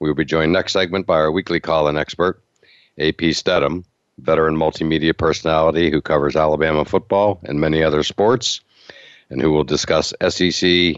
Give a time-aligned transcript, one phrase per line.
[0.00, 2.42] we will be joined next segment by our weekly call in expert,
[2.98, 3.84] AP Steadham,
[4.18, 8.60] veteran multimedia personality who covers Alabama football and many other sports,
[9.30, 10.96] and who will discuss SEC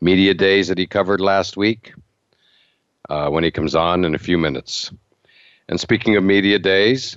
[0.00, 1.92] media days that he covered last week
[3.08, 4.90] uh, when he comes on in a few minutes.
[5.68, 7.16] And speaking of media days,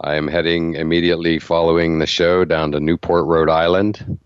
[0.00, 4.18] I am heading immediately following the show down to Newport, Rhode Island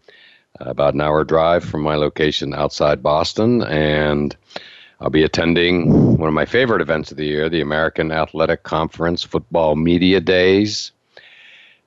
[0.59, 4.37] about an hour drive from my location outside Boston, and
[5.01, 9.23] I'll be attending one of my favorite events of the year, the American Athletic Conference
[9.23, 10.93] Football Media Days.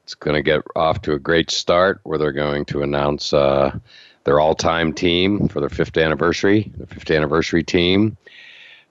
[0.03, 3.77] It's going to get off to a great start where they're going to announce uh,
[4.23, 8.17] their all time team for their fifth anniversary, the fifth anniversary team,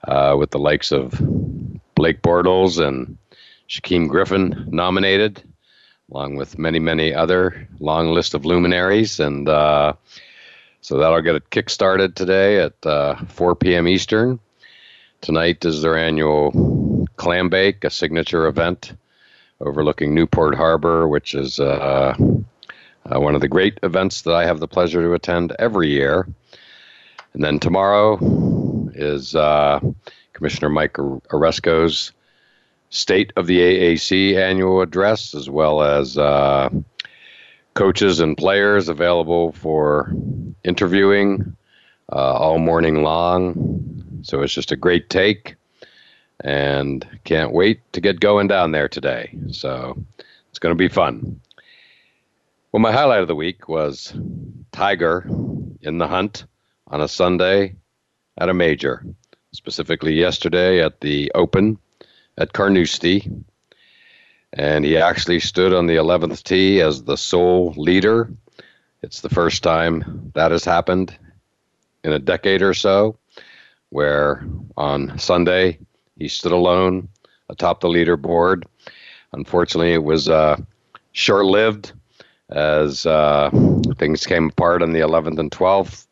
[0.06, 1.20] uh, with the likes of
[1.96, 3.18] Blake Bortles and
[3.68, 5.42] Shaquem Griffin nominated
[6.12, 9.18] along with many, many other long list of luminaries.
[9.18, 9.94] And uh,
[10.82, 13.86] so that'll get it kick-started today at uh, 4 p.m.
[13.86, 14.40] Eastern.
[15.20, 18.92] Tonight is their annual clam bake, a signature event
[19.60, 22.14] overlooking Newport Harbor, which is uh,
[23.08, 26.26] uh one of the great events that I have the pleasure to attend every year.
[27.32, 28.18] And then tomorrow
[28.94, 29.78] is uh,
[30.32, 32.12] Commissioner Mike Aresco's
[32.90, 36.68] State of the AAC annual address, as well as uh,
[37.74, 40.12] coaches and players available for
[40.64, 41.56] interviewing
[42.12, 44.20] uh, all morning long.
[44.22, 45.56] So it's just a great take,
[46.40, 49.36] and can't wait to get going down there today.
[49.50, 50.04] So
[50.50, 51.40] it's going to be fun.
[52.70, 54.14] Well, my highlight of the week was
[54.70, 55.26] Tiger
[55.80, 56.44] in the hunt
[56.86, 57.76] on a Sunday
[58.38, 59.04] at a major,
[59.52, 61.78] specifically yesterday at the Open
[62.38, 63.30] at Carnoustie.
[64.54, 68.30] And he actually stood on the 11th tee as the sole leader.
[69.02, 71.16] It's the first time that has happened
[72.04, 73.16] in a decade or so,
[73.90, 74.44] where
[74.76, 75.78] on Sunday
[76.18, 77.08] he stood alone
[77.48, 78.64] atop the leaderboard.
[79.32, 80.56] Unfortunately, it was uh,
[81.12, 81.92] short lived
[82.50, 83.50] as uh,
[83.96, 86.06] things came apart on the 11th and 12th.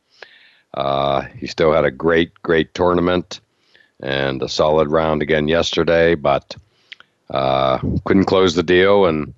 [0.75, 3.41] Uh, he still had a great, great tournament
[4.01, 6.57] and a solid round again yesterday, but
[7.31, 9.07] uh, couldn't close the deal.
[9.07, 9.35] And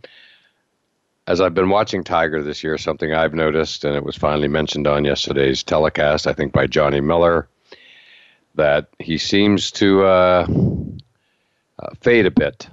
[1.27, 4.87] as I've been watching Tiger this year, something I've noticed, and it was finally mentioned
[4.87, 7.49] on yesterday's telecast, I think by Johnny Miller,
[8.55, 10.47] that he seems to uh,
[11.79, 12.69] uh, fade a bit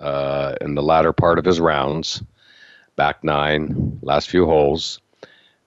[0.00, 2.22] uh, in the latter part of his rounds,
[2.96, 5.00] back nine, last few holes.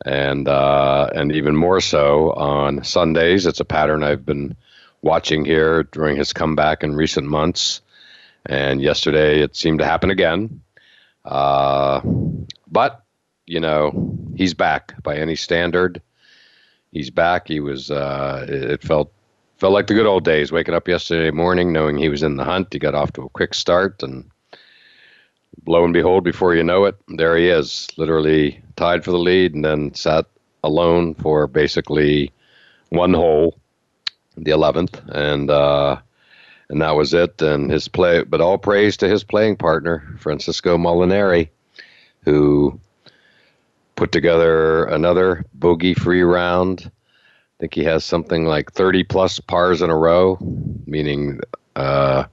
[0.03, 3.45] And uh, and even more so on Sundays.
[3.45, 4.55] It's a pattern I've been
[5.03, 7.81] watching here during his comeback in recent months.
[8.45, 10.61] And yesterday it seemed to happen again.
[11.25, 12.01] Uh,
[12.67, 13.03] but,
[13.45, 16.01] you know, he's back by any standard.
[16.91, 17.47] He's back.
[17.47, 19.11] He was, uh, it felt,
[19.57, 22.43] felt like the good old days, waking up yesterday morning knowing he was in the
[22.43, 22.73] hunt.
[22.73, 24.29] He got off to a quick start and
[25.67, 29.53] lo and behold, before you know it, there he is, literally tied for the lead
[29.53, 30.25] and then sat
[30.63, 32.31] alone for basically
[32.89, 33.57] one hole
[34.37, 35.97] the 11th, and uh,
[36.71, 37.41] and that was it.
[37.41, 41.49] And his play, but all praise to his playing partner, Francisco Molinari,
[42.23, 42.79] who
[43.95, 46.89] put together another bogey-free round.
[46.89, 50.37] I think he has something like 30 plus pars in a row,
[50.87, 51.41] meaning
[51.75, 52.23] uh,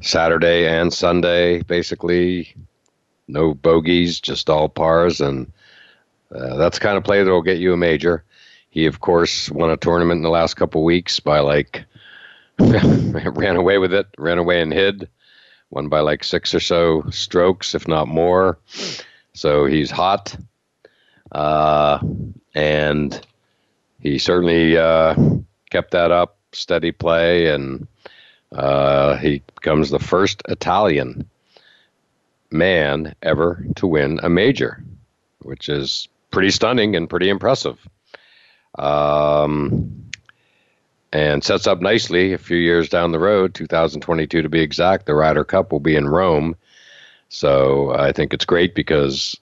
[0.00, 2.56] Saturday and Sunday, basically.
[3.28, 5.52] No bogeys, just all pars, and
[6.34, 8.24] uh, that's kind of play that will get you a major.
[8.70, 11.84] He, of course, won a tournament in the last couple weeks by like
[12.58, 15.08] ran away with it, ran away and hid,
[15.70, 18.58] won by like six or so strokes, if not more.
[19.34, 20.36] So he's hot,
[21.32, 21.98] uh,
[22.54, 23.26] and
[24.00, 25.14] he certainly uh,
[25.70, 27.86] kept that up, steady play, and
[28.54, 31.28] Uh, he becomes the first Italian
[32.52, 34.80] man ever to win a major,
[35.42, 37.78] which is pretty stunning and pretty impressive.
[38.78, 40.06] Um,
[41.14, 45.06] and sets up nicely a few years down the road, 2022 to be exact.
[45.06, 46.56] The Ryder Cup will be in Rome.
[47.28, 49.38] So I think it's great because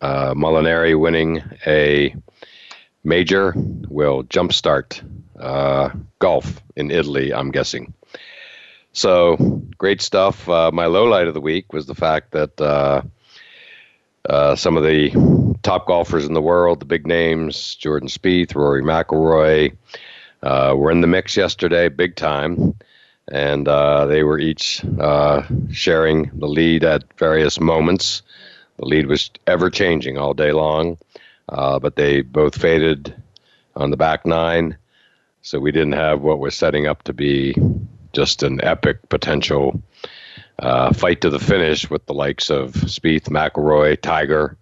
[0.00, 2.14] uh, Molinari winning a
[3.02, 5.02] major will jumpstart
[5.40, 7.92] uh, golf in Italy, I'm guessing.
[8.92, 9.36] So
[9.76, 10.48] great stuff.
[10.48, 13.02] Uh, my low light of the week was the fact that uh,
[14.28, 18.82] uh, some of the top golfers in the world, the big names, Jordan Spieth, Rory
[18.82, 19.76] McIlroy,
[20.44, 22.74] uh, were in the mix yesterday, big time,
[23.32, 25.42] and uh, they were each uh,
[25.72, 28.22] sharing the lead at various moments.
[28.76, 30.98] The lead was ever changing all day long,
[31.48, 33.14] uh, but they both faded
[33.74, 34.76] on the back nine,
[35.40, 37.56] so we didn't have what was setting up to be
[38.12, 39.82] just an epic potential
[40.58, 44.56] uh, fight to the finish with the likes of Spieth, McIlroy, Tiger.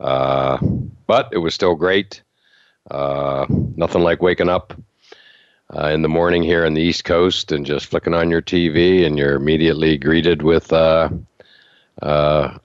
[0.00, 0.58] Uh,
[1.06, 2.20] but it was still great.
[2.90, 4.74] nothing like waking up
[5.72, 9.06] uh, in the morning here on the East Coast and just flicking on your TV,
[9.06, 11.08] and you're immediately greeted with uh,
[12.02, 12.58] uh,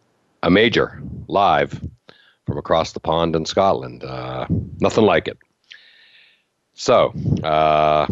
[0.44, 1.82] a major live
[2.46, 4.04] from across the pond in Scotland.
[4.04, 4.46] Uh,
[4.80, 5.38] nothing like it.
[6.74, 7.14] So,
[7.44, 8.08] uh,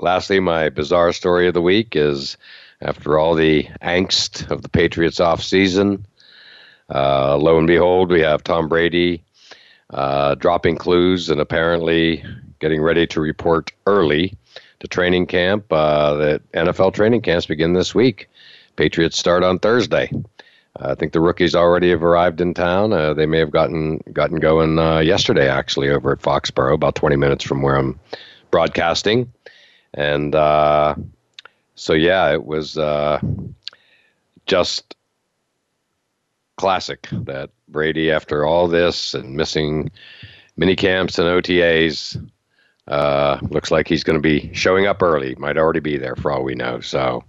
[0.00, 2.36] lastly, my bizarre story of the week is
[2.80, 6.06] after all the angst of the Patriots off season,
[6.92, 9.24] uh, lo and behold, we have Tom Brady
[9.90, 12.24] dropping clues and apparently
[12.64, 14.38] getting ready to report early
[14.80, 15.70] to training camp.
[15.70, 18.30] Uh, the NFL training camps begin this week.
[18.76, 20.10] Patriots start on Thursday.
[20.80, 22.94] Uh, I think the rookies already have arrived in town.
[22.94, 27.16] Uh, they may have gotten gotten going uh, yesterday, actually, over at Foxborough, about 20
[27.16, 28.00] minutes from where I'm
[28.50, 29.30] broadcasting.
[29.92, 30.94] And uh,
[31.74, 33.20] so, yeah, it was uh,
[34.46, 34.96] just
[36.56, 39.90] classic that Brady, after all this and missing
[40.56, 42.16] mini camps and OTAs,
[42.88, 45.34] uh, looks like he's going to be showing up early.
[45.36, 46.80] Might already be there for all we know.
[46.80, 47.24] So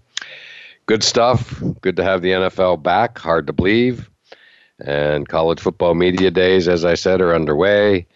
[0.86, 1.62] good stuff.
[1.82, 3.18] Good to have the NFL back.
[3.18, 4.10] Hard to believe.
[4.80, 8.08] And college football media days, as I said, are underway.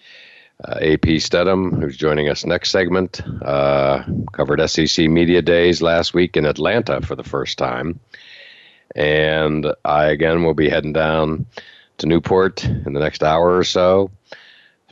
[0.68, 4.04] Uh, AP Steadham, who's joining us next segment, uh,
[4.34, 7.98] covered SEC media days last week in Atlanta for the first time.
[8.94, 11.46] And I again will be heading down
[12.00, 14.12] to Newport in the next hour or so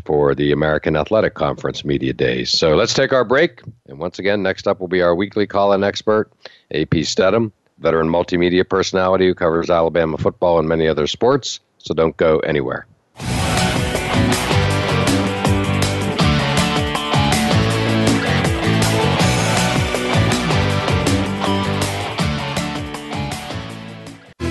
[0.08, 2.50] for the American Athletic Conference Media Days.
[2.50, 3.62] So let's take our break.
[3.88, 6.32] And once again, next up will be our weekly call in expert,
[6.74, 11.60] AP Steadham, veteran multimedia personality who covers Alabama football and many other sports.
[11.80, 12.88] So don't go anywhere.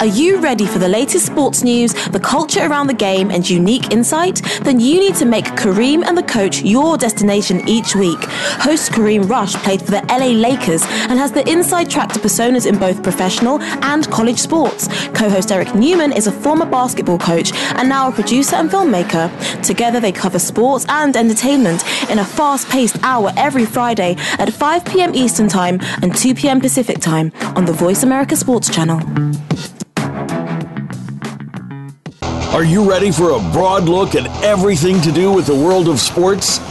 [0.00, 3.92] Are you ready for the latest sports news, the culture around the game, and unique
[3.92, 4.40] insight?
[4.62, 8.18] Then you need to make Kareem and the coach your destination each week.
[8.62, 12.64] Host Kareem Rush played for the LA Lakers and has the inside track to personas
[12.66, 14.88] in both professional and college sports.
[15.08, 19.28] Co host Eric Newman is a former basketball coach and now a producer and filmmaker.
[19.62, 24.82] Together, they cover sports and entertainment in a fast paced hour every Friday at 5
[24.86, 25.14] p.m.
[25.14, 26.58] Eastern Time and 2 p.m.
[26.58, 29.49] Pacific Time on the Voice America Sports Channel.
[32.52, 36.00] Are you ready for a broad look at everything to do with the world of
[36.00, 36.58] sports?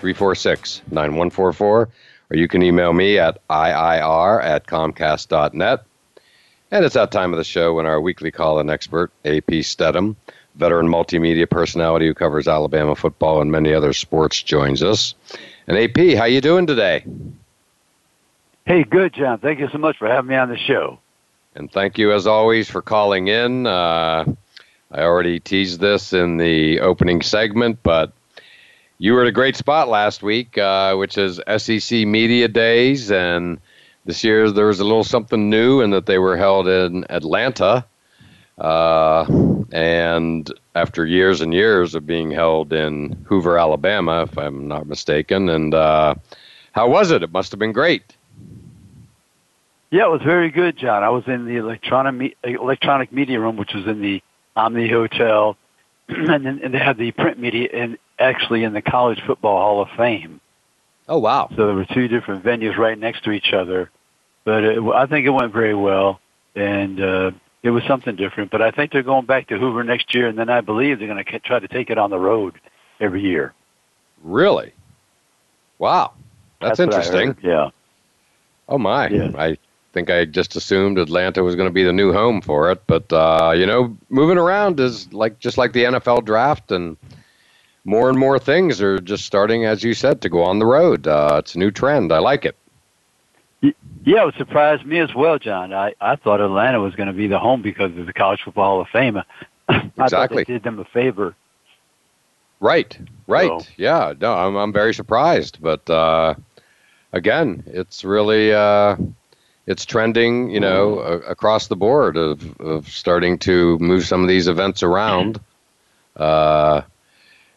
[0.00, 1.88] 346 9144,
[2.30, 5.84] or you can email me at IIR at Comcast.net.
[6.70, 10.16] And it's that time of the show when our weekly call in expert, AP Steadham,
[10.54, 15.14] veteran multimedia personality who covers Alabama football and many other sports, joins us.
[15.66, 17.04] And AP, how you doing today?
[18.66, 19.38] Hey, good, John.
[19.38, 20.98] Thank you so much for having me on the show.
[21.54, 23.66] And thank you, as always, for calling in.
[23.66, 24.24] Uh,
[24.92, 28.12] I already teased this in the opening segment, but
[29.00, 33.58] you were at a great spot last week, uh, which is SEC Media Days, and
[34.04, 37.86] this year there was a little something new in that they were held in Atlanta,
[38.58, 39.24] uh,
[39.72, 45.48] and after years and years of being held in Hoover, Alabama, if I'm not mistaken.
[45.48, 46.14] And uh,
[46.72, 47.22] how was it?
[47.22, 48.14] It must have been great.
[49.90, 51.02] Yeah, it was very good, John.
[51.02, 54.22] I was in the electronic electronic media room, which was in the
[54.56, 55.56] Omni Hotel,
[56.30, 59.82] and then and they had the print media in actually in the College Football Hall
[59.82, 60.40] of Fame.
[61.08, 61.48] Oh wow!
[61.56, 63.90] So there were two different venues right next to each other,
[64.44, 66.20] but it, I think it went very well,
[66.54, 67.30] and uh,
[67.62, 68.50] it was something different.
[68.50, 71.08] But I think they're going back to Hoover next year, and then I believe they're
[71.08, 72.54] going to try to take it on the road
[73.00, 73.54] every year.
[74.22, 74.72] Really?
[75.78, 76.12] Wow,
[76.60, 77.36] that's, that's interesting.
[77.42, 77.70] Yeah.
[78.68, 79.08] Oh my!
[79.08, 79.32] Yeah.
[79.36, 79.56] I
[79.92, 83.12] think I just assumed Atlanta was going to be the new home for it, but
[83.12, 86.96] uh, you know, moving around is like just like the NFL draft and
[87.84, 91.06] more and more things are just starting, as you said, to go on the road.
[91.06, 92.12] Uh, it's a new trend.
[92.12, 92.56] I like it.
[93.62, 95.74] Yeah, it surprised me as well, John.
[95.74, 98.64] I, I thought Atlanta was going to be the home because of the College Football
[98.64, 99.18] Hall of Fame.
[99.68, 100.44] I exactly.
[100.44, 101.34] did them a favor.
[102.60, 103.60] Right, right.
[103.60, 103.66] So.
[103.76, 105.58] Yeah, no, I'm, I'm very surprised.
[105.60, 106.34] But uh,
[107.12, 108.96] again, it's really uh,
[109.66, 111.30] it's trending, you know, mm-hmm.
[111.30, 115.40] across the board of, of starting to move some of these events around.
[116.16, 116.82] Uh,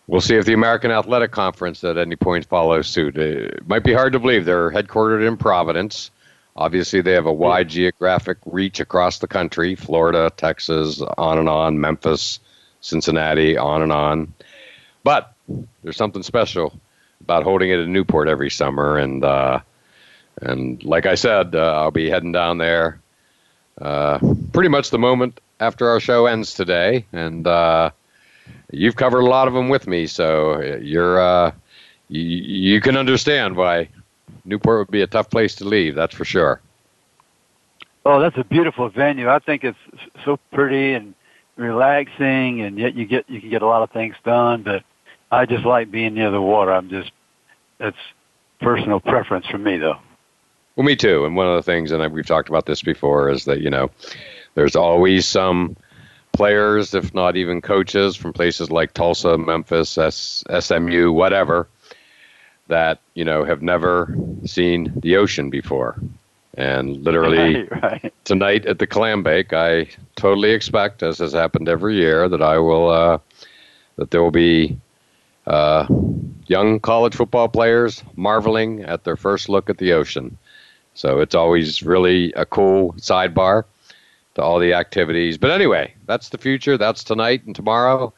[0.08, 3.18] We'll see if the American Athletic Conference at any point follows suit.
[3.18, 6.12] It might be hard to believe they're headquartered in Providence.
[6.58, 11.80] Obviously, they have a wide geographic reach across the country Florida, Texas, on and on,
[11.80, 12.40] Memphis,
[12.82, 14.34] Cincinnati, on and on.
[15.06, 15.34] But
[15.84, 16.78] there's something special
[17.22, 18.98] about holding it in Newport every summer.
[18.98, 19.62] And, uh,
[20.42, 23.00] and like I said, uh, I'll be heading down there
[23.82, 24.20] uh,
[24.52, 27.06] pretty much the moment after our show ends today.
[27.14, 27.92] And, uh,
[28.72, 31.52] you've covered a lot of them with me, so you're uh,
[32.10, 33.90] you, you can understand why
[34.46, 35.96] Newport would be a tough place to leave.
[35.96, 36.62] That's for sure.
[38.06, 39.30] Oh, that's a beautiful venue.
[39.30, 39.78] I think it's
[40.26, 41.14] so pretty and
[41.56, 44.64] relaxing, and yet you get you can get a lot of things done.
[44.64, 44.84] But
[45.32, 46.74] I just like being near the water.
[46.74, 47.12] I'm just
[47.78, 47.98] that's
[48.60, 50.00] personal preference for me, though.
[50.76, 51.26] Well, me too.
[51.26, 53.92] And one of the things, and we've talked about this before, is that you know,
[54.56, 55.76] there's always some
[56.32, 61.68] players, if not even coaches, from places like Tulsa, Memphis, S- SMU, whatever,
[62.68, 64.16] that you know have never
[64.46, 65.98] seen the ocean before.
[66.56, 68.14] And literally right, right.
[68.26, 72.58] tonight at the clam bake, I totally expect, as has happened every year, that I
[72.58, 73.20] will uh,
[73.98, 74.78] that there will be
[75.46, 75.86] uh,
[76.48, 80.38] young college football players marveling at their first look at the ocean.
[80.94, 83.66] So it's always really a cool sidebar
[84.36, 85.38] to all the activities.
[85.38, 86.78] But anyway, that's the future.
[86.78, 88.14] That's tonight and tomorrow.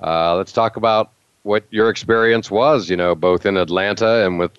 [0.00, 4.52] Uh, let's talk about what your experience was, you know, both in Atlanta and with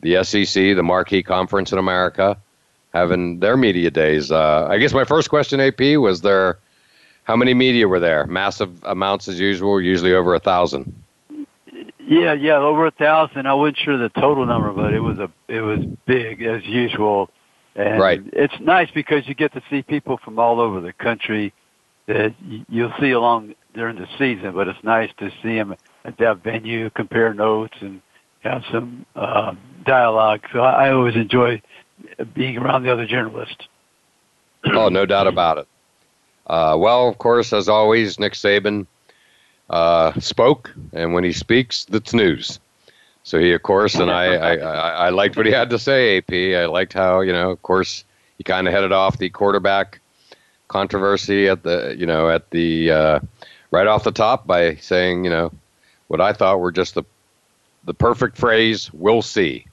[0.00, 2.38] the SEC, the marquee conference in America,
[2.94, 4.32] having their media days.
[4.32, 6.58] Uh, I guess my first question, AP, was there
[7.24, 8.26] how many media were there?
[8.26, 11.02] Massive amounts as usual, usually over a thousand.
[12.10, 13.46] Yeah, yeah, over a thousand.
[13.46, 17.30] I wasn't sure the total number, but it was a it was big as usual.
[17.76, 18.20] And right.
[18.32, 21.52] it's nice because you get to see people from all over the country
[22.06, 22.34] that
[22.68, 26.90] you'll see along during the season, but it's nice to see them at that venue,
[26.90, 28.02] compare notes, and
[28.40, 29.54] have some uh,
[29.86, 30.40] dialogue.
[30.52, 31.62] So I, I always enjoy
[32.34, 33.68] being around the other journalists.
[34.64, 35.68] oh, no doubt about it.
[36.48, 38.88] Uh, well, of course, as always, Nick Saban
[39.70, 42.60] uh, spoke, and when he speaks, that's news.
[43.22, 46.18] So he, of course, and I, I, I, I liked what he had to say.
[46.18, 48.04] AP, I liked how you know, of course,
[48.38, 50.00] he kind of headed off the quarterback
[50.68, 53.20] controversy at the, you know, at the uh,
[53.70, 55.52] right off the top by saying, you know,
[56.08, 57.04] what I thought were just the
[57.84, 58.92] the perfect phrase.
[58.92, 59.66] We'll see.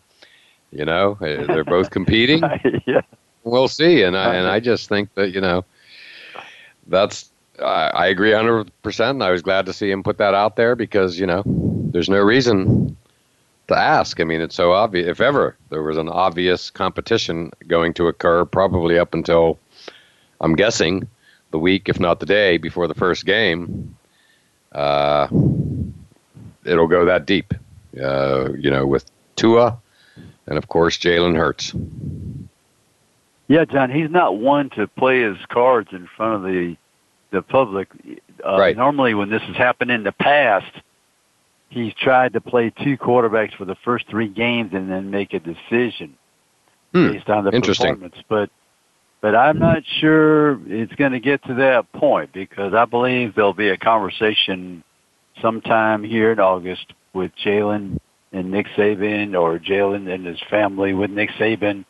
[0.72, 2.44] You know, uh, they're both competing.
[2.86, 3.02] yeah.
[3.44, 5.64] We'll see, and I and I just think that you know,
[6.88, 7.32] that's
[7.64, 9.22] I, agree hundred percent.
[9.22, 12.20] I was glad to see him put that out there because you know, there's no
[12.20, 12.96] reason
[13.68, 14.20] to ask.
[14.20, 15.08] I mean, it's so obvious.
[15.08, 19.60] If ever there was an obvious competition going to occur, probably up until
[20.42, 21.08] I'm guessing
[21.52, 23.96] the week, if not the day before the first game,
[24.74, 25.28] uh,
[26.66, 27.54] it'll go that deep.
[28.02, 29.80] Uh, you know, with Tua
[30.48, 31.74] and of course Jalen Hurts.
[33.48, 36.76] Yeah, John, he's not one to play his cards in front of the
[37.32, 37.90] the public.
[38.46, 38.78] Uh, right.
[38.78, 40.72] Normally, when this has happened in the past,
[41.70, 45.40] he's tried to play two quarterbacks for the first three games and then make a
[45.40, 46.18] decision
[46.94, 47.12] hmm.
[47.12, 48.16] based on the performance.
[48.30, 48.50] But
[49.22, 53.54] but I'm not sure it's going to get to that point because I believe there'll
[53.54, 54.84] be a conversation
[55.42, 57.98] sometime here in August with Jalen
[58.32, 61.86] and Nick Saban or Jalen and his family with Nick Saban.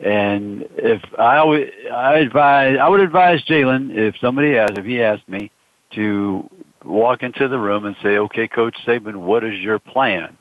[0.00, 5.02] And if I would, I advise, I would advise Jalen if somebody asked, if he
[5.02, 5.50] asked me
[5.94, 6.48] to
[6.84, 10.36] walk into the room and say, okay, Coach Saban, what is your plan?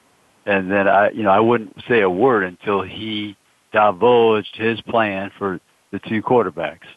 [0.46, 3.36] And then I, you know, I wouldn't say a word until he
[3.74, 5.60] divulged his plan for
[5.92, 6.88] the two quarterbacks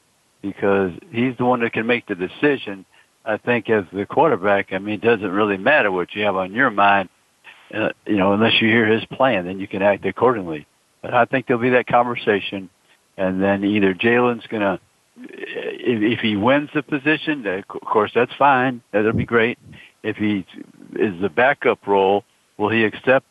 [0.43, 2.85] because he's the one that can make the decision.
[3.25, 6.53] I think as the quarterback, I mean, it doesn't really matter what you have on
[6.53, 7.09] your mind
[7.75, 10.67] uh, you know, unless you hear his plan, then you can act accordingly.
[11.03, 12.69] But I think there'll be that conversation,
[13.17, 14.81] and then either Jalen's going to,
[15.17, 18.83] if, if he wins the position, of course that's fine.
[18.93, 19.59] That'll be great.
[20.03, 20.47] If he
[20.95, 22.25] is the backup role,
[22.59, 23.27] will he accept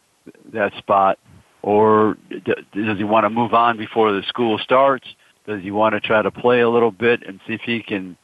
[0.53, 1.19] that spot,
[1.61, 5.07] or does he want to move on before the school starts?
[5.45, 8.17] Does he want to try to play a little bit and see if he can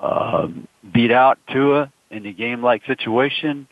[0.00, 0.48] uh,
[0.92, 3.68] beat out Tua in a game-like situation?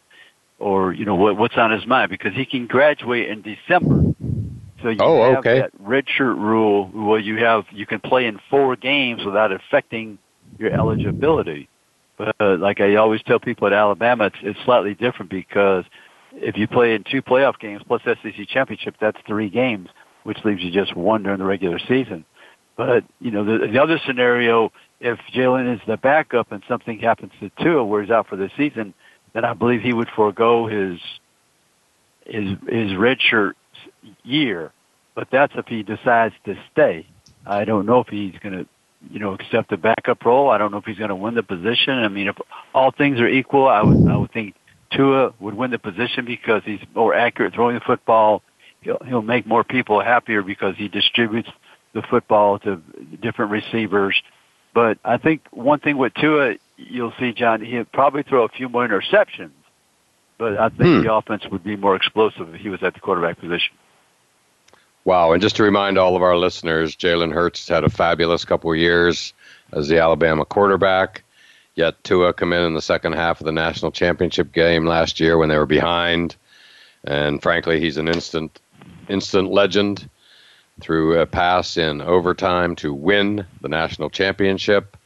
[0.59, 4.04] or you know what, what's on his mind because he can graduate in December.
[4.85, 5.61] So you oh, have okay.
[5.61, 10.19] that redshirt rule where you have you can play in four games without affecting
[10.59, 11.71] your eligibility.
[12.19, 15.87] But uh, like I always tell people at Alabama, it's, it's slightly different because
[16.35, 19.89] if you play in two playoff games plus SEC championship, that's three games,
[20.25, 22.27] which leaves you just one during the regular season.
[22.77, 24.71] But you know the, the other scenario,
[25.01, 28.51] if Jalen is the backup and something happens to Tua where he's out for the
[28.55, 28.93] season,
[29.33, 31.01] then I believe he would forego his
[32.27, 33.55] his his redshirt
[34.23, 34.73] year.
[35.15, 37.07] But that's if he decides to stay.
[37.47, 38.67] I don't know if he's going to,
[39.11, 40.51] you know, accept the backup role.
[40.51, 41.95] I don't know if he's going to win the position.
[41.95, 42.37] I mean, if
[42.75, 44.55] all things are equal, I would I would think
[44.91, 48.43] Tua would win the position because he's more accurate throwing the football.
[48.81, 51.49] He'll he'll make more people happier because he distributes
[51.93, 52.83] the football to
[53.23, 54.21] different receivers.
[54.75, 58.69] But I think one thing with Tua, you'll see, John, he'll probably throw a few
[58.69, 59.53] more interceptions,
[60.37, 61.03] but I think hmm.
[61.03, 63.73] the offense would be more explosive if he was at the quarterback position.
[65.05, 65.33] Wow.
[65.33, 68.79] And just to remind all of our listeners, Jalen Hurts had a fabulous couple of
[68.79, 69.33] years
[69.73, 71.23] as the Alabama quarterback.
[71.75, 75.37] Yet Tua come in in the second half of the national championship game last year
[75.37, 76.37] when they were behind.
[77.05, 78.61] And frankly, he's an instant
[79.09, 80.09] instant legend
[80.81, 84.97] through a pass in overtime to win the national championship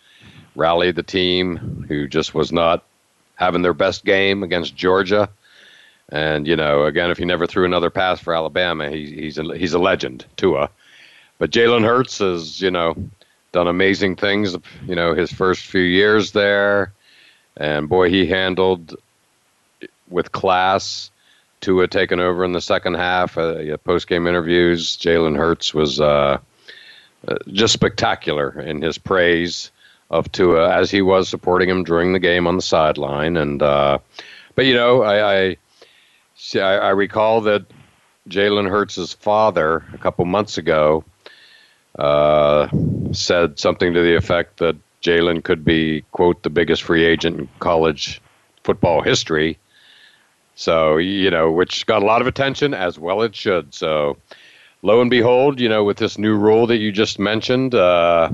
[0.58, 2.84] rallied the team who just was not
[3.36, 5.30] having their best game against Georgia.
[6.10, 9.56] And you know, again, if he never threw another pass for Alabama, he, he's a,
[9.56, 10.70] he's a legend, Tua.
[11.38, 12.96] But Jalen Hurts has you know
[13.52, 14.56] done amazing things.
[14.86, 16.92] You know, his first few years there,
[17.56, 18.96] and boy, he handled
[20.08, 21.10] with class.
[21.60, 23.36] Tua taking over in the second half.
[23.36, 26.38] Uh, Post game interviews, Jalen Hurts was uh,
[27.26, 29.72] uh, just spectacular in his praise
[30.10, 33.36] of Tua as he was supporting him during the game on the sideline.
[33.36, 33.98] And uh,
[34.54, 35.56] but you know, I I,
[36.38, 37.66] see, I, I recall that
[38.28, 41.04] Jalen Hurts' father a couple months ago
[41.98, 42.68] uh,
[43.12, 47.48] said something to the effect that Jalen could be quote the biggest free agent in
[47.58, 48.22] college
[48.64, 49.58] football history.
[50.54, 53.74] So you know, which got a lot of attention as well it should.
[53.74, 54.16] So
[54.82, 57.74] lo and behold, you know, with this new rule that you just mentioned.
[57.74, 58.30] Uh,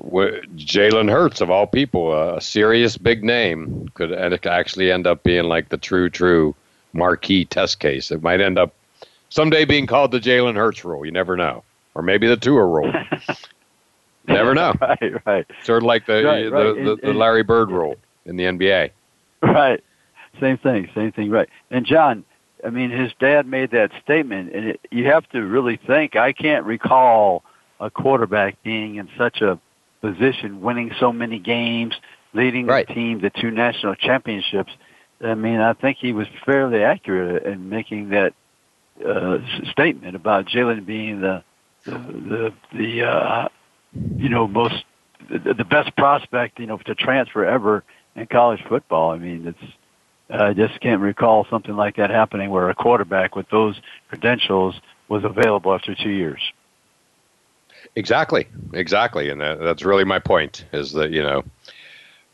[0.00, 4.12] Jalen Hurts of all people, a serious big name, could
[4.46, 6.54] actually end up being like the true, true
[6.92, 8.10] marquee test case.
[8.10, 8.74] It might end up
[9.28, 11.04] someday being called the Jalen Hurts rule.
[11.04, 12.92] You never know, or maybe the Tua rule.
[14.28, 14.74] never know.
[14.80, 15.46] right, right.
[15.64, 18.90] Sort of like the right, the, the, And, the Larry Bird rule in the NBA.
[19.42, 19.82] Right.
[20.40, 20.88] Same thing.
[20.94, 21.30] Same thing.
[21.30, 21.48] Right.
[21.70, 22.24] And John,
[22.64, 26.16] I mean, his dad made that statement, and it, you have to really think.
[26.16, 27.42] I can't recall
[27.80, 29.58] a quarterback being in such a
[30.00, 31.94] position, winning so many games,
[32.32, 32.86] leading right.
[32.86, 34.72] the team to two national championships.
[35.22, 38.34] I mean, I think he was fairly accurate in making that
[39.06, 39.38] uh,
[39.70, 41.42] statement about Jalen being the
[41.84, 43.48] the the, the uh,
[44.16, 44.84] you know most
[45.30, 47.84] the, the best prospect you know to transfer ever
[48.16, 49.10] in college football.
[49.10, 49.72] I mean, it's
[50.30, 54.74] I just can't recall something like that happening where a quarterback with those credentials
[55.08, 56.40] was available after two years.
[57.96, 60.64] Exactly, exactly, and that, that's really my point.
[60.72, 61.44] Is that you know,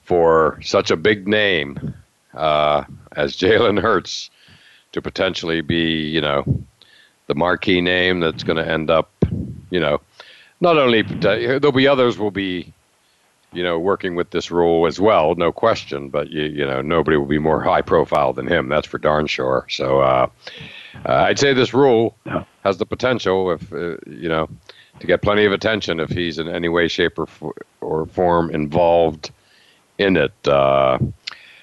[0.04, 1.94] for such a big name
[2.38, 4.30] uh, as Jalen Hurts
[4.92, 6.44] to potentially be, you know,
[7.26, 9.10] the marquee name that's going to end up,
[9.70, 10.00] you know,
[10.60, 12.72] not only there'll be others will be,
[13.52, 16.08] you know, working with this rule as well, no question.
[16.08, 18.68] But you, you know, nobody will be more high profile than him.
[18.68, 19.66] That's for darn sure.
[19.70, 20.28] So uh,
[21.06, 22.16] uh, I'd say this rule
[22.64, 24.48] has the potential, if uh, you know,
[25.00, 27.28] to get plenty of attention if he's in any way, shape, or
[27.80, 29.30] or form involved
[29.98, 30.32] in it.
[30.46, 30.98] Uh,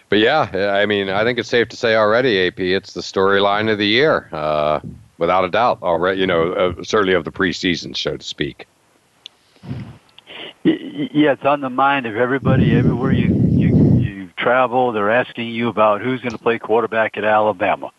[0.09, 3.71] but yeah, I mean, I think it's safe to say already, AP, it's the storyline
[3.71, 4.79] of the year, uh,
[5.17, 5.81] without a doubt.
[5.81, 8.67] Already, you know, uh, certainly of the preseason, so to speak.
[10.63, 14.91] Yeah, it's on the mind of everybody everywhere you you you travel.
[14.91, 17.91] They're asking you about who's going to play quarterback at Alabama.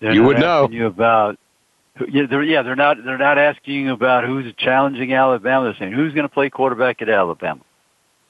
[0.00, 0.68] They're you would know.
[0.68, 1.38] You about
[2.08, 5.66] yeah, they're yeah, they're not they're not asking you about who's challenging Alabama.
[5.66, 7.60] They're saying who's going to play quarterback at Alabama.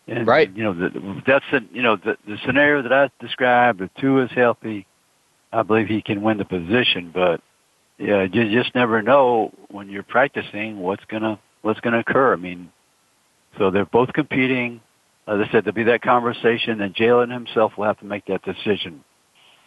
[0.08, 0.54] And, right.
[0.54, 3.80] You know, the, that's the you know the, the scenario that I described.
[3.80, 4.86] If Tua is healthy,
[5.52, 7.10] I believe he can win the position.
[7.14, 7.40] But
[7.98, 12.32] yeah, you just never know when you're practicing what's gonna what's gonna occur.
[12.32, 12.72] I mean,
[13.58, 14.80] so they're both competing.
[15.28, 18.42] As I said, there'll be that conversation, and Jalen himself will have to make that
[18.42, 19.04] decision.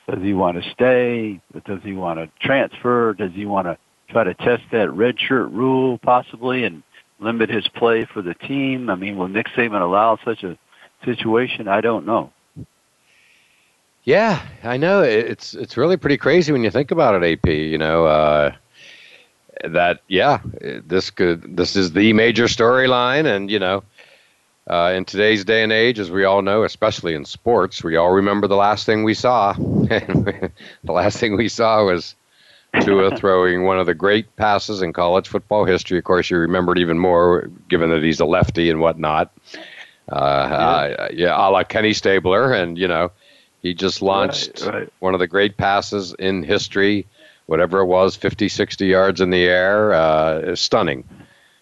[0.09, 1.39] Does he want to stay?
[1.65, 3.13] Does he want to transfer?
[3.13, 3.77] Does he want to
[4.09, 6.83] try to test that red shirt rule possibly and
[7.19, 8.89] limit his play for the team?
[8.89, 10.57] I mean, will Nick Saban allow such a
[11.03, 11.67] situation?
[11.67, 12.31] I don't know.
[14.03, 17.39] Yeah, I know it's it's really pretty crazy when you think about it.
[17.39, 18.51] AP, you know uh,
[19.63, 23.83] that yeah, this could this is the major storyline, and you know.
[24.67, 28.09] Uh, in today's day and age, as we all know, especially in sports, we all
[28.09, 29.53] remember the last thing we saw.
[29.53, 30.51] the
[30.87, 32.15] last thing we saw was
[32.81, 35.97] Tua throwing one of the great passes in college football history.
[35.97, 39.31] Of course, you remember it even more, given that he's a lefty and whatnot.
[40.11, 43.11] Uh, uh, yeah, a la Kenny Stabler, and you know,
[43.61, 44.93] he just launched right, right.
[44.99, 47.07] one of the great passes in history.
[47.47, 51.07] Whatever it was, 50, 60 yards in the air, uh, stunning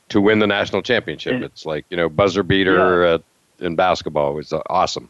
[0.09, 1.33] to win the national championship.
[1.33, 3.09] And, it's like you know, buzzer beater yeah.
[3.09, 3.17] uh,
[3.59, 4.31] in basketball.
[4.31, 5.09] It was awesome.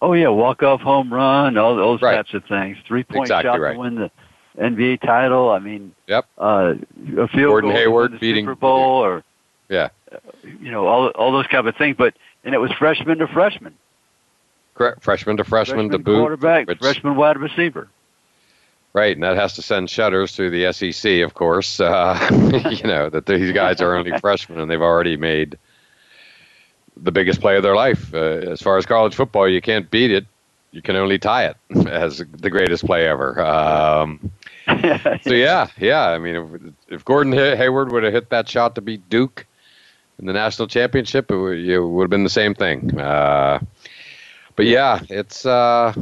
[0.00, 2.16] Oh yeah, walk off home run, all those right.
[2.16, 2.78] types of things.
[2.86, 4.10] Three point exactly shot to win the
[4.58, 5.50] NBA title.
[5.50, 6.26] I mean, yep.
[6.36, 6.74] Uh,
[7.16, 9.24] a field Gordon goal Hayward the beating Super Bowl, or
[9.68, 11.96] yeah, uh, you know, all all those kind of things.
[11.96, 13.74] But and it was freshman to freshman.
[14.74, 17.88] Correct, freshman to freshman, freshman to boot, quarterback, which, freshman wide receiver.
[18.94, 21.78] Right, and that has to send shudders through the SEC, of course.
[21.78, 22.16] Uh,
[22.70, 25.58] you know that these guys are only freshmen and they've already made
[26.96, 28.12] the biggest play of their life.
[28.12, 30.26] Uh, as far as college football, you can't beat it;
[30.72, 31.56] you can only tie it
[31.88, 33.40] as the greatest play ever.
[33.40, 34.30] Um,
[35.22, 36.08] so yeah, yeah.
[36.08, 39.46] I mean, if, if Gordon Hayward would have hit that shot to beat Duke
[40.18, 42.98] in the national championship, it would, it would have been the same thing.
[42.98, 43.60] Uh,
[44.56, 45.92] but yeah, it's uh,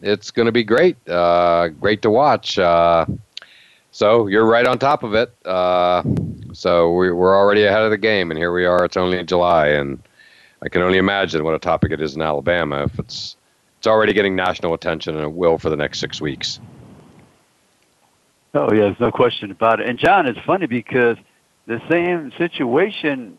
[0.00, 0.96] it's going to be great.
[1.08, 2.58] Uh, great to watch.
[2.58, 3.04] Uh,
[3.90, 5.34] so you're right on top of it.
[5.44, 6.02] Uh,
[6.52, 8.84] so we, we're already ahead of the game, and here we are.
[8.84, 10.02] It's only July, and
[10.62, 12.84] I can only imagine what a topic it is in Alabama.
[12.84, 13.36] If it's
[13.76, 16.58] it's already getting national attention, and it will for the next six weeks.
[18.54, 19.88] Oh yeah, there's no question about it.
[19.88, 21.16] And John, it's funny because
[21.66, 23.38] the same situation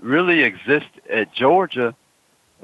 [0.00, 1.94] really exists at Georgia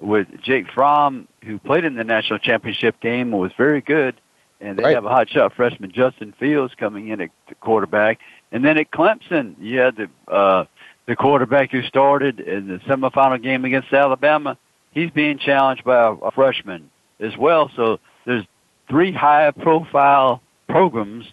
[0.01, 4.14] with Jake Fromm, who played in the national championship game and was very good.
[4.61, 4.95] And they Right.
[4.95, 8.21] have a hot shot freshman Justin Fields coming in at the quarterback.
[8.53, 10.64] And then at Clemson, you had the uh,
[11.07, 14.59] the quarterback who started in the semifinal game against Alabama.
[14.92, 16.90] He's being challenged by a, a freshman
[17.21, 17.71] as well.
[17.77, 18.45] So there's
[18.88, 21.27] three high profile programs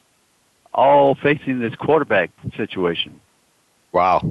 [0.73, 3.19] all facing this quarterback situation.
[3.91, 4.21] Wow.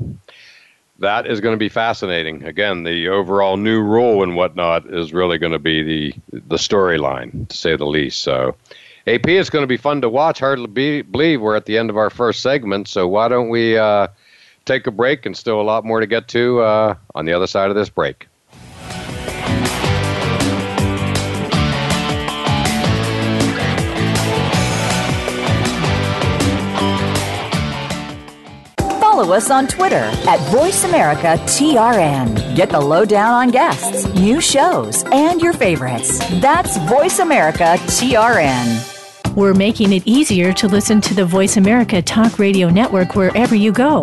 [0.99, 2.45] That is going to be fascinating.
[2.45, 7.49] Again, the overall new rule and whatnot is really going to be the the storyline,
[7.49, 8.21] to say the least.
[8.21, 8.55] So,
[9.07, 10.39] AP, it's going to be fun to watch.
[10.39, 12.87] Hard to be, believe we're at the end of our first segment.
[12.87, 14.09] So, why don't we uh,
[14.65, 17.49] take a break and still a lot more to get to uh, on the other
[17.49, 18.29] side of this break?
[29.13, 32.57] Follow us on Twitter at VoiceAmericaTRN.
[32.57, 36.19] Get the lowdown on guests, new shows, and your favorites.
[36.41, 39.37] That's VoiceAmericaTRN.
[39.37, 43.71] We're making it easier to listen to the Voice America Talk Radio Network wherever you
[43.71, 44.03] go.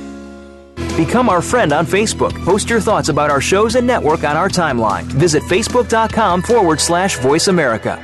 [0.97, 2.33] Become our friend on Facebook.
[2.43, 5.03] Post your thoughts about our shows and network on our timeline.
[5.03, 7.97] Visit facebook.com forward slash voice America.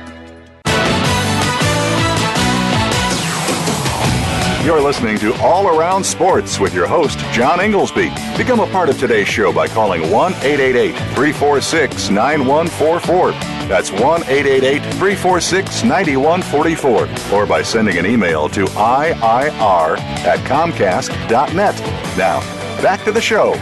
[4.64, 8.10] You're listening to All Around Sports with your host, John Inglesby.
[8.36, 13.30] Become a part of today's show by calling 1 888 346 9144.
[13.66, 17.38] That's 1 888 346 9144.
[17.38, 21.80] Or by sending an email to IIR at Comcast.net.
[22.18, 23.54] Now, back to the show.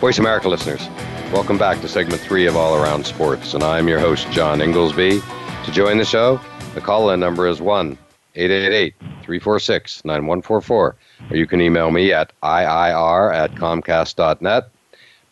[0.00, 0.88] Voice America listeners,
[1.32, 5.20] welcome back to segment three of All Around Sports, and I'm your host, John Inglesby.
[5.64, 6.40] To join the show,
[6.74, 7.96] the call in number is 1
[8.34, 10.96] 888 346 9144,
[11.30, 14.68] or you can email me at IIR at Comcast.net.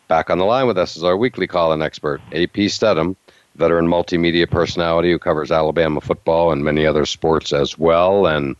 [0.07, 3.17] Back on the line with us is our weekly call in expert, AP Steadham,
[3.55, 8.27] veteran multimedia personality who covers Alabama football and many other sports as well.
[8.27, 8.55] And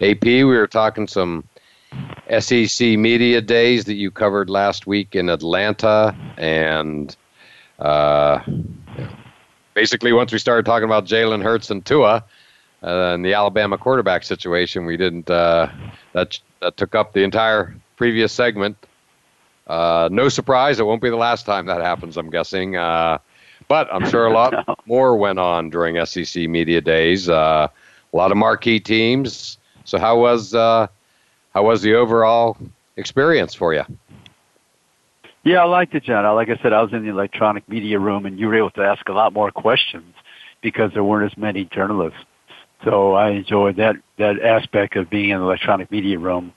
[0.00, 1.44] AP, we were talking some
[2.28, 6.14] SEC Media Days that you covered last week in Atlanta.
[6.36, 7.14] And
[7.78, 8.40] uh,
[9.74, 12.24] basically, once we started talking about Jalen Hurts and Tua
[12.82, 15.68] uh, and the Alabama quarterback situation, we didn't, uh,
[16.12, 18.76] that, that took up the entire previous segment.
[19.66, 22.76] Uh, no surprise, it won't be the last time that happens, I'm guessing.
[22.76, 23.18] Uh,
[23.68, 24.76] but I'm sure a lot no.
[24.86, 27.28] more went on during SEC Media Days.
[27.28, 27.68] Uh,
[28.12, 29.58] a lot of marquee teams.
[29.84, 30.54] So, how was
[31.56, 32.58] how was the overall
[32.98, 33.82] experience for you?
[35.42, 36.22] Yeah, I liked it, John.
[36.34, 38.82] Like I said, I was in the electronic media room, and you were able to
[38.82, 40.14] ask a lot more questions
[40.60, 42.18] because there weren't as many journalists.
[42.84, 46.52] So I enjoyed that that aspect of being in the electronic media room.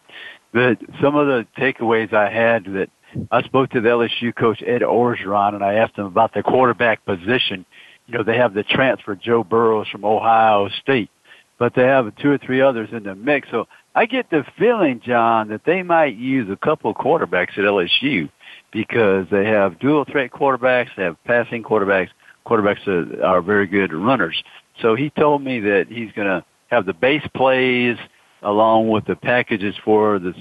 [0.52, 2.90] But some of the takeaways I had that
[3.32, 7.06] I spoke to the LSU coach Ed Orgeron, and I asked him about the quarterback
[7.06, 7.66] position.
[8.08, 11.10] You know, they have the transfer Joe Burrows from Ohio State,
[11.58, 13.48] but they have two or three others in the mix.
[13.50, 17.66] So I get the feeling, John, that they might use a couple of quarterbacks at
[17.66, 18.30] LSU
[18.72, 22.10] because they have dual threat quarterbacks, they have passing quarterbacks,
[22.46, 24.42] quarterbacks that are very good runners.
[24.82, 27.98] So he told me that he's going to have the base plays
[28.44, 30.34] along with the packages for the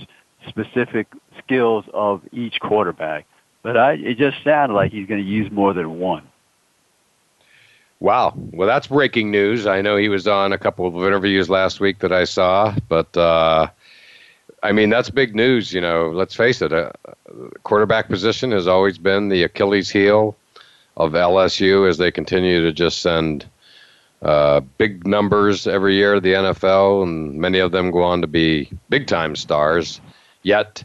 [0.48, 1.08] specific
[1.38, 3.26] skills of each quarterback.
[3.62, 6.28] But I, it just sounded like he's going to use more than one.
[8.00, 8.32] Wow.
[8.36, 9.66] Well, that's breaking news.
[9.66, 13.16] I know he was on a couple of interviews last week that I saw, but
[13.16, 13.68] uh,
[14.62, 15.72] I mean, that's big news.
[15.72, 16.92] You know, let's face it, a
[17.64, 20.36] quarterback position has always been the Achilles heel
[20.96, 23.46] of LSU as they continue to just send
[24.22, 28.26] uh, big numbers every year to the NFL, and many of them go on to
[28.26, 30.00] be big time stars.
[30.42, 30.84] Yet,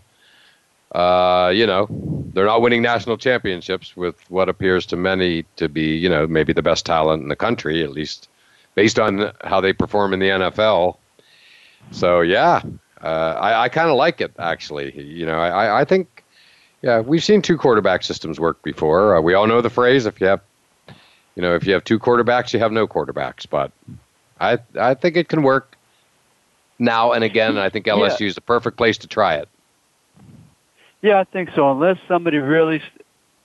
[0.93, 1.88] uh, you know,
[2.34, 6.53] they're not winning national championships with what appears to many to be, you know, maybe
[6.53, 8.29] the best talent in the country, at least
[8.75, 10.97] based on how they perform in the NFL.
[11.91, 12.62] So yeah,
[13.01, 14.99] uh, I, I kind of like it actually.
[15.01, 16.23] You know, I, I think,
[16.82, 19.15] yeah, we've seen two quarterback systems work before.
[19.15, 20.41] Uh, we all know the phrase: if you have,
[21.36, 23.47] you know, if you have two quarterbacks, you have no quarterbacks.
[23.49, 23.71] But
[24.39, 25.75] I I think it can work
[26.77, 27.51] now and again.
[27.51, 28.27] And I think LSU yeah.
[28.27, 29.49] is the perfect place to try it.
[31.03, 31.69] Yeah, I think so.
[31.71, 32.81] Unless somebody really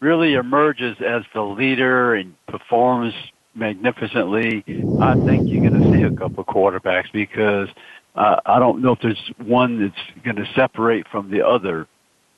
[0.01, 3.13] really emerges as the leader and performs
[3.57, 4.65] magnificently,
[5.01, 7.69] I think you're going to see a couple quarterbacks because
[8.15, 11.89] uh, I don't know if there's one that's going to separate from the other.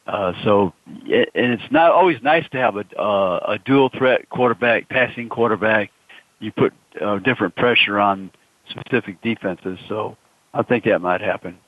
[0.06, 4.88] Uh, so, and it's not always nice to have a, uh, a dual threat quarterback,
[4.88, 5.90] passing quarterback.
[6.38, 8.30] You put uh, different pressure on
[8.70, 9.78] specific defenses.
[9.86, 10.16] So
[10.54, 11.58] I think that might happen.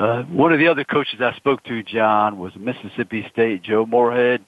[0.00, 4.42] Uh, one of the other coaches I spoke to, John, was Mississippi State, Joe Moorhead.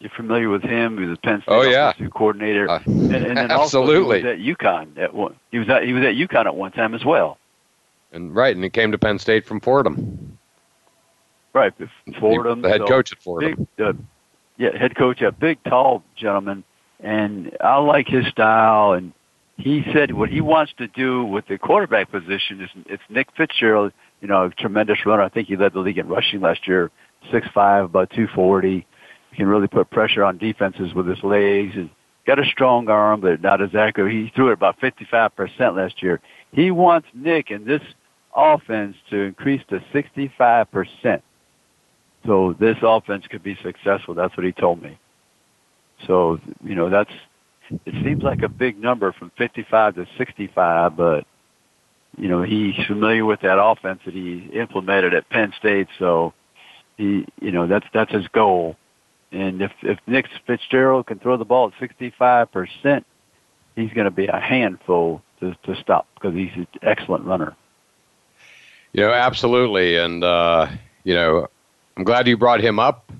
[0.00, 0.98] You're familiar with him?
[0.98, 1.90] He was a Penn State oh, yeah.
[1.90, 4.16] offensive coordinator, uh, and, and then absolutely.
[4.26, 5.36] also he was at UConn at one.
[5.52, 7.38] He was at he was at UConn at one time as well.
[8.12, 10.38] And right, and he came to Penn State from Fordham.
[11.52, 11.72] Right,
[12.18, 12.62] Fordham.
[12.62, 13.68] The head so coach at Fordham.
[13.76, 13.92] Big, uh,
[14.58, 16.64] yeah, head coach, a big, tall gentleman,
[16.98, 18.92] and I like his style.
[18.92, 19.12] And
[19.56, 23.92] he said what he wants to do with the quarterback position is it's Nick Fitzgerald.
[24.20, 25.22] You know, a tremendous runner.
[25.22, 26.90] I think he led the league in rushing last year,
[27.30, 28.86] six five, about two forty.
[29.30, 31.74] He can really put pressure on defenses with his legs.
[31.74, 31.88] He's
[32.26, 34.12] got a strong arm, but not as accurate.
[34.12, 36.20] He threw it about fifty five percent last year.
[36.52, 37.82] He wants Nick in this
[38.34, 41.22] offense to increase to sixty five percent.
[42.24, 44.14] So this offense could be successful.
[44.14, 44.98] That's what he told me.
[46.06, 47.10] So, you know, that's,
[47.70, 51.24] it seems like a big number from 55 to 65, but,
[52.16, 55.88] you know, he's familiar with that offense that he implemented at Penn State.
[55.98, 56.32] So
[56.96, 58.76] he, you know, that's, that's his goal.
[59.32, 63.04] And if, if Nick Fitzgerald can throw the ball at 65%,
[63.74, 67.54] he's going to be a handful to, to stop because he's an excellent runner.
[68.92, 69.96] You know, absolutely.
[69.98, 70.68] And, uh,
[71.04, 71.48] you know,
[71.96, 73.12] I'm glad you brought him up.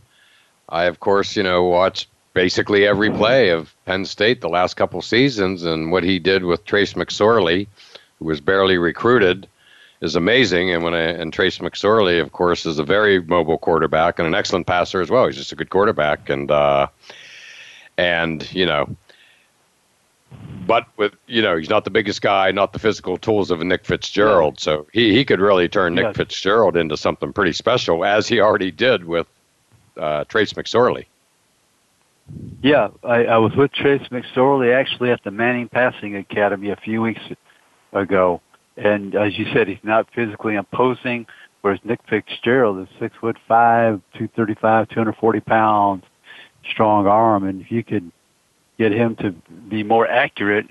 [0.69, 5.01] I, of course, you know, watched basically every play of Penn State the last couple
[5.01, 7.67] seasons, and what he did with Trace McSorley,
[8.19, 9.47] who was barely recruited,
[10.01, 10.71] is amazing.
[10.71, 14.35] And when I, and Trace McSorley, of course, is a very mobile quarterback and an
[14.35, 15.27] excellent passer as well.
[15.27, 16.89] He's just a good quarterback, and uh,
[17.97, 18.95] and you know,
[20.67, 23.65] but with you know he's not the biggest guy, not the physical tools of a
[23.65, 24.61] Nick Fitzgerald.
[24.61, 26.17] So he he could really turn Nick yes.
[26.17, 29.27] Fitzgerald into something pretty special, as he already did with
[29.97, 31.07] uh, Trace McSorley.
[32.61, 37.01] Yeah, I, I was with Trace McSorley actually at the Manning Passing Academy a few
[37.01, 37.21] weeks
[37.93, 38.41] ago,
[38.77, 41.27] and as you said, he's not physically imposing,
[41.63, 46.05] whereas Nick Fitzgerald is six foot five, two thirty five, two hundred forty pounds,
[46.71, 48.11] strong arm, and if you could
[48.79, 49.33] get him to
[49.69, 50.67] be more accurate,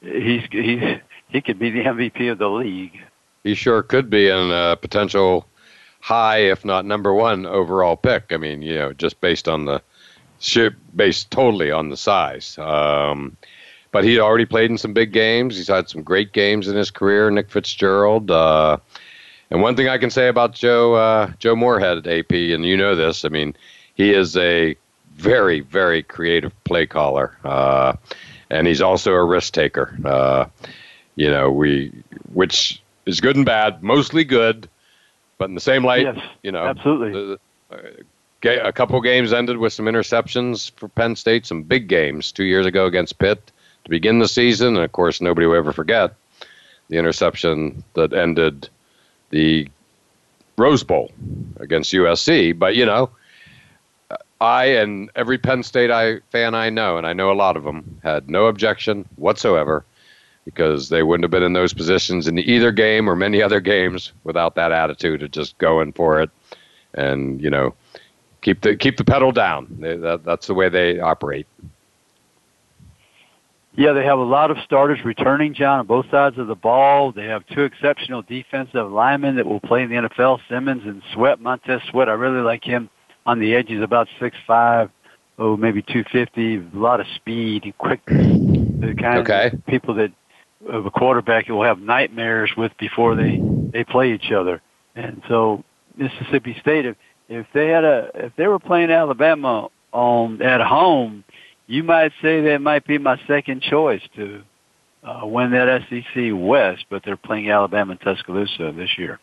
[0.00, 2.98] he's he's he could be the MVP of the league.
[3.42, 5.46] He sure could be, and a potential
[6.00, 8.26] high, if not number one overall pick.
[8.30, 9.82] I mean, you know, just based on the
[10.38, 12.58] ship based totally on the size.
[12.58, 13.36] Um,
[13.94, 15.56] but he already played in some big games.
[15.56, 17.30] He's had some great games in his career.
[17.30, 18.28] Nick Fitzgerald.
[18.28, 18.78] Uh,
[19.52, 22.76] and one thing I can say about Joe uh, Joe Moorhead, at AP, and you
[22.76, 23.24] know this.
[23.24, 23.54] I mean,
[23.94, 24.76] he is a
[25.14, 27.92] very, very creative play caller, uh,
[28.50, 29.96] and he's also a risk taker.
[30.04, 30.46] Uh,
[31.14, 31.92] you know, we
[32.32, 34.68] which is good and bad, mostly good,
[35.38, 37.38] but in the same light, yes, you know, absolutely.
[37.70, 37.76] Uh,
[38.44, 42.66] a couple games ended with some interceptions for Penn State, some big games two years
[42.66, 43.52] ago against Pitt
[43.84, 46.14] to begin the season, and of course, nobody will ever forget
[46.88, 48.68] the interception that ended
[49.30, 49.68] the
[50.56, 51.12] Rose Bowl
[51.58, 52.58] against USC.
[52.58, 53.10] But you know,
[54.40, 57.64] I and every Penn State I, fan I know, and I know a lot of
[57.64, 59.84] them, had no objection whatsoever
[60.44, 64.12] because they wouldn't have been in those positions in either game or many other games
[64.24, 66.28] without that attitude of just going for it
[66.92, 67.74] and you know
[68.42, 69.66] keep the keep the pedal down.
[69.80, 71.46] They, that, that's the way they operate.
[73.76, 77.10] Yeah, they have a lot of starters returning, John, on both sides of the ball.
[77.10, 81.40] They have two exceptional defensive linemen that will play in the NFL, Simmons and Sweat,
[81.40, 82.08] Montez Sweat.
[82.08, 82.88] I really like him
[83.26, 84.90] on the edges, about six five,
[85.38, 86.56] oh maybe two fifty.
[86.56, 88.26] A lot of speed and quickness.
[88.84, 89.50] The kind okay.
[89.50, 90.12] of people that
[90.68, 93.40] of a quarterback will have nightmares with before they
[93.72, 94.60] they play each other.
[94.94, 95.64] And so
[95.96, 96.96] Mississippi State, if
[97.30, 101.24] if they had a if they were playing Alabama on at home,
[101.66, 104.42] you might say that might be my second choice to
[105.02, 106.86] uh, win that SEC West.
[106.88, 109.18] But they're playing Alabama and Tuscaloosa this year.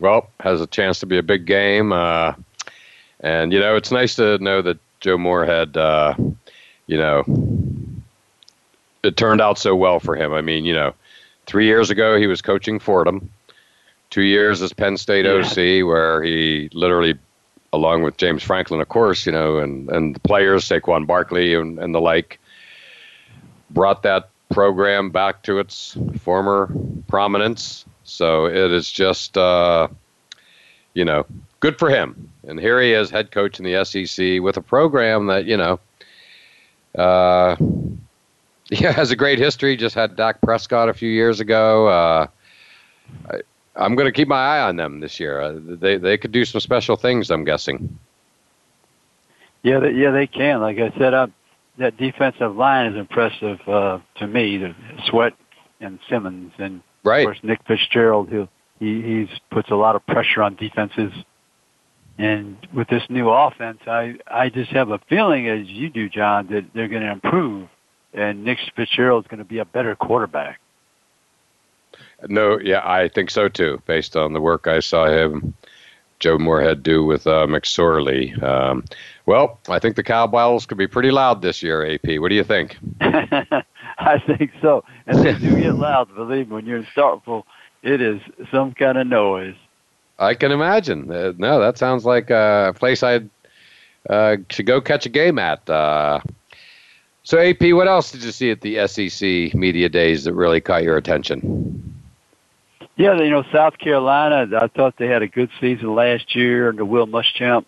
[0.00, 1.92] Well, has a chance to be a big game.
[1.92, 2.34] Uh,
[3.20, 6.14] and you know, it's nice to know that Joe Moorhead, uh,
[6.86, 7.24] you know,
[9.02, 10.32] it turned out so well for him.
[10.32, 10.94] I mean, you know,
[11.46, 13.30] three years ago he was coaching Fordham,
[14.10, 15.32] two years as Penn State yeah.
[15.32, 17.18] OC, where he literally,
[17.72, 21.78] along with James Franklin, of course, you know, and and the players, Saquon Barkley and,
[21.78, 22.38] and the like,
[23.70, 26.70] brought that program back to its former
[27.06, 27.84] prominence.
[28.04, 29.88] So it is just, uh,
[30.94, 31.26] you know,
[31.60, 32.30] good for him.
[32.46, 35.78] And here he is, head coach in the SEC, with a program that you know,
[36.96, 37.56] uh,
[38.70, 39.76] yeah, has a great history.
[39.76, 41.88] Just had Dak Prescott a few years ago.
[41.88, 42.26] Uh,
[43.78, 45.40] I, am going to keep my eye on them this year.
[45.40, 47.30] Uh, they they could do some special things.
[47.30, 47.98] I'm guessing.
[49.62, 50.60] Yeah, they, yeah, they can.
[50.60, 51.28] Like I said, uh,
[51.78, 54.58] that defensive line is impressive uh, to me.
[54.58, 54.74] The
[55.06, 55.34] Sweat
[55.80, 57.20] and Simmons, and right.
[57.20, 58.48] of course Nick Fitzgerald, who
[58.78, 61.12] he he's puts a lot of pressure on defenses.
[62.18, 66.48] And with this new offense, I I just have a feeling, as you do, John,
[66.48, 67.68] that they're going to improve,
[68.12, 70.60] and Nick Fitzgerald is going to be a better quarterback.
[72.26, 75.54] No, yeah, I think so too, based on the work I saw him,
[76.18, 78.40] Joe Moorhead, do with uh, McSorley.
[78.42, 78.84] Um,
[79.26, 82.18] well, I think the Cowbells could be pretty loud this year, AP.
[82.20, 82.76] What do you think?
[83.00, 84.84] I think so.
[85.06, 86.54] And they do get loud, believe me.
[86.54, 87.44] When you're in Starkville,
[87.82, 89.54] it is some kind of noise.
[90.18, 91.10] I can imagine.
[91.12, 93.30] Uh, no, that sounds like a place I'd
[94.10, 95.68] uh, should go catch a game at.
[95.70, 96.20] Uh,
[97.22, 100.82] so, AP, what else did you see at the SEC media days that really caught
[100.82, 101.97] your attention?
[102.98, 106.84] Yeah, you know, South Carolina, I thought they had a good season last year under
[106.84, 107.64] Will Muschamp.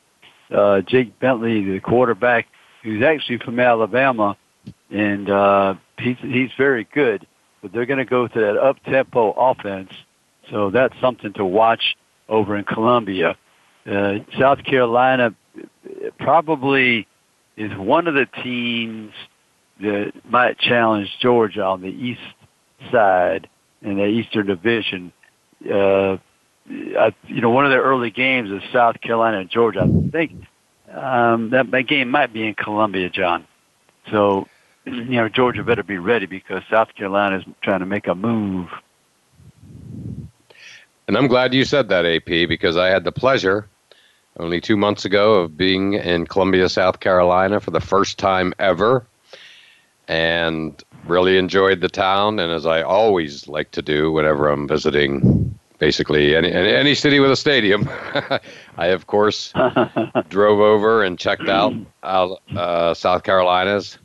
[0.53, 2.49] Uh, Jake Bentley, the quarterback,
[2.83, 4.37] who's actually from Alabama,
[4.91, 7.29] and uh, he's he's very good.
[7.63, 9.93] But they're going to go to that up tempo offense,
[10.51, 11.97] so that's something to watch
[12.29, 13.37] over in Columbia.
[13.87, 15.33] Uh, South Carolina
[16.19, 17.07] probably
[17.57, 19.13] is one of the teams
[19.81, 22.21] that might challenge Georgia on the east
[22.91, 23.49] side
[23.81, 25.13] in the Eastern Division.
[25.69, 26.19] Uh,
[26.69, 29.83] I, you know, one of their early games is South Carolina and Georgia.
[29.83, 30.33] I think
[30.93, 33.47] um, that, that game might be in Columbia, John.
[34.11, 34.49] So,
[34.85, 38.69] you know, Georgia better be ready because South Carolina is trying to make a move.
[41.09, 43.69] And I'm glad you said that, AP, because I had the pleasure
[44.39, 49.05] only two months ago of being in Columbia, South Carolina for the first time ever
[50.11, 52.41] and really enjoyed the town.
[52.41, 57.31] And as I always like to do whenever I'm visiting basically any, any city with
[57.31, 57.89] a stadium,
[58.77, 59.53] I, of course,
[60.29, 63.99] drove over and checked out uh, South Carolina's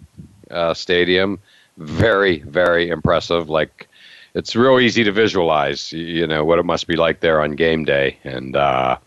[0.52, 1.40] uh, stadium.
[1.78, 3.50] Very, very impressive.
[3.50, 3.90] Like,
[4.36, 7.84] it's real easy to visualize, you know, what it must be like there on game
[7.84, 8.20] day.
[8.24, 9.00] And uh,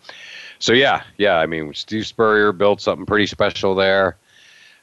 [0.59, 4.17] so, yeah, yeah, I mean, Steve Spurrier built something pretty special there,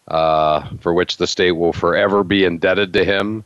[0.07, 3.43] uh, for which the state will forever be indebted to him.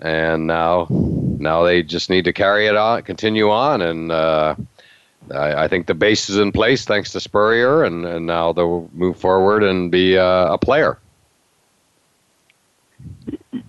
[0.00, 4.56] And now, now they just need to carry it on, continue on, and uh,
[5.30, 8.90] I, I, think the base is in place thanks to Spurrier, and, and now they'll
[8.92, 10.98] move forward and be uh, a player.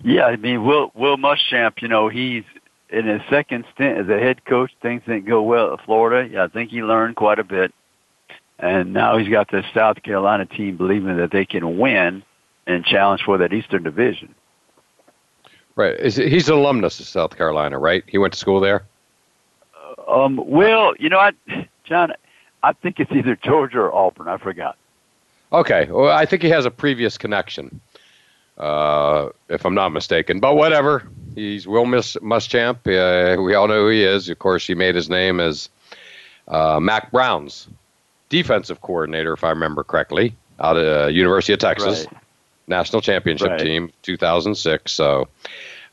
[0.02, 2.44] Yeah, I mean, Will Will Muschamp, you know, he's
[2.90, 4.72] in his second stint as a head coach.
[4.82, 6.28] Things didn't go well at Florida.
[6.28, 7.72] Yeah, I think he learned quite a bit,
[8.64, 12.22] and now he's got the South Carolina team believing that they can win
[12.66, 14.34] and challenge for that Eastern Division.
[15.76, 16.00] Right.
[16.00, 18.02] Is, he's an alumnus of South Carolina, right?
[18.06, 18.84] He went to school there.
[20.08, 20.40] Um.
[20.46, 21.32] Well, you know, I,
[21.84, 22.12] John,
[22.62, 24.28] I think it's either Georgia or Auburn.
[24.28, 24.76] I forgot.
[25.52, 25.86] Okay.
[25.90, 27.80] Well, I think he has a previous connection
[28.56, 30.40] uh, if I'm not mistaken.
[30.40, 31.06] But whatever.
[31.34, 32.86] He's Will Mus- Muschamp.
[32.86, 34.28] Uh, we all know who he is.
[34.28, 35.68] Of course, he made his name as
[36.48, 37.68] uh, Mack Brown's
[38.28, 42.22] defensive coordinator, if I remember correctly, out of uh, University of Texas, right.
[42.66, 43.60] national championship right.
[43.60, 44.92] team, 2006.
[44.92, 45.28] So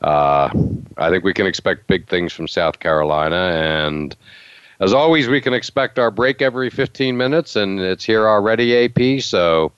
[0.00, 0.50] uh,
[0.96, 3.36] I think we can expect big things from South Carolina.
[3.36, 4.16] And
[4.80, 9.22] as always, we can expect our break every 15 minutes, and it's here already, AP.
[9.22, 9.72] So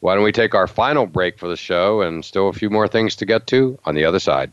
[0.00, 2.88] why don't we take our final break for the show and still a few more
[2.88, 4.52] things to get to on the other side?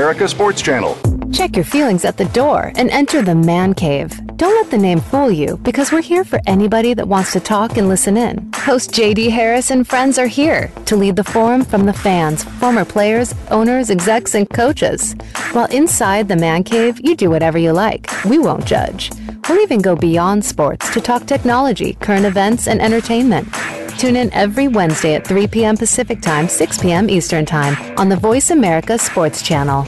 [0.01, 0.97] Sports Channel.
[1.31, 4.11] Check your feelings at the door and enter the man cave.
[4.35, 7.77] Don't let the name fool you because we're here for anybody that wants to talk
[7.77, 8.51] and listen in.
[8.55, 12.83] Host JD Harris and friends are here to lead the forum from the fans, former
[12.83, 15.13] players, owners, execs, and coaches.
[15.51, 18.09] While inside the man cave, you do whatever you like.
[18.25, 19.11] We won't judge.
[19.49, 23.47] Or even go beyond sports to talk technology, current events, and entertainment.
[23.97, 25.77] Tune in every Wednesday at 3 p.m.
[25.77, 27.09] Pacific Time, 6 p.m.
[27.09, 29.87] Eastern Time on the Voice America Sports Channel.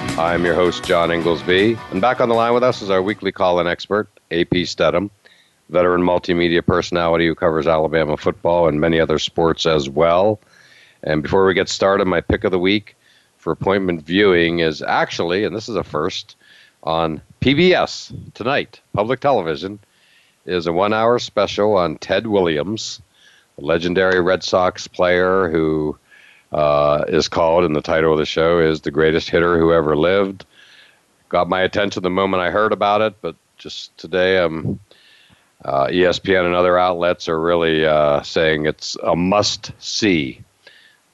[0.21, 3.31] I'm your host, John Inglesby, and back on the line with us is our weekly
[3.31, 5.09] call in expert, AP Steadham,
[5.69, 10.39] veteran multimedia personality who covers Alabama football and many other sports as well.
[11.01, 12.95] And before we get started, my pick of the week
[13.39, 16.35] for appointment viewing is actually, and this is a first,
[16.83, 19.79] on PBS tonight, public television,
[20.45, 23.01] is a one hour special on Ted Williams,
[23.57, 25.97] a legendary Red Sox player who
[26.51, 29.95] uh, is called, and the title of the show is The Greatest Hitter Who Ever
[29.95, 30.45] Lived.
[31.29, 34.79] Got my attention the moment I heard about it, but just today, um,
[35.63, 40.41] uh, ESPN and other outlets are really uh, saying it's a must see.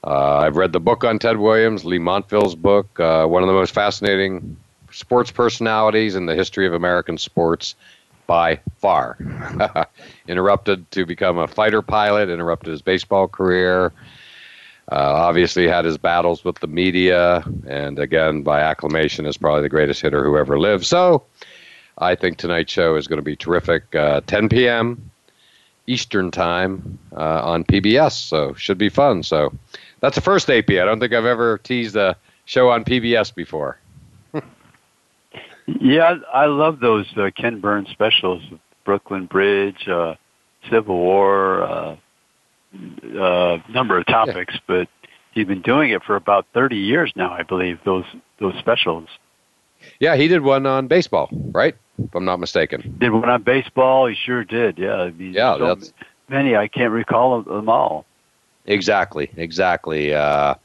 [0.03, 3.53] Uh, I've read the book on Ted Williams, Leigh Montville's book, uh, one of the
[3.53, 4.57] most fascinating
[4.91, 7.75] sports personalities in the history of American sports
[8.25, 9.17] by far.
[10.27, 13.91] interrupted to become a fighter pilot, interrupted his baseball career,
[14.95, 20.01] obviously, had his battles with the media, and again, by acclamation, is probably the greatest
[20.01, 20.85] hitter who ever lived.
[20.85, 21.23] So,
[21.97, 23.93] I think tonight's show is going to be terrific.
[23.95, 25.11] Uh, 10 p.m.
[25.87, 29.23] Eastern Time uh, on PBS, so should be fun.
[29.23, 29.53] So,
[29.99, 30.69] that's the first AP.
[30.69, 32.15] I don't think I've ever teased a
[32.45, 33.79] show on PBS before.
[35.65, 38.41] yeah, I love those uh, Ken Burns specials,
[38.85, 40.15] Brooklyn Bridge, uh,
[40.69, 41.95] Civil War uh,
[42.73, 44.59] uh, number of topics, yeah.
[44.67, 44.87] but
[45.31, 48.05] he's been doing it for about 30 years now, I believe, those
[48.39, 49.07] those specials.
[49.99, 51.75] Yeah, he did one on baseball, right?
[51.97, 52.95] If I'm not mistaken.
[52.99, 54.07] Did one on baseball?
[54.07, 54.77] He sure did.
[54.77, 55.09] Yeah.
[55.17, 55.77] Yeah, so
[56.29, 56.55] many.
[56.55, 58.05] I can't recall them all.
[58.65, 59.31] Exactly.
[59.37, 60.13] Exactly.
[60.13, 60.55] Uh,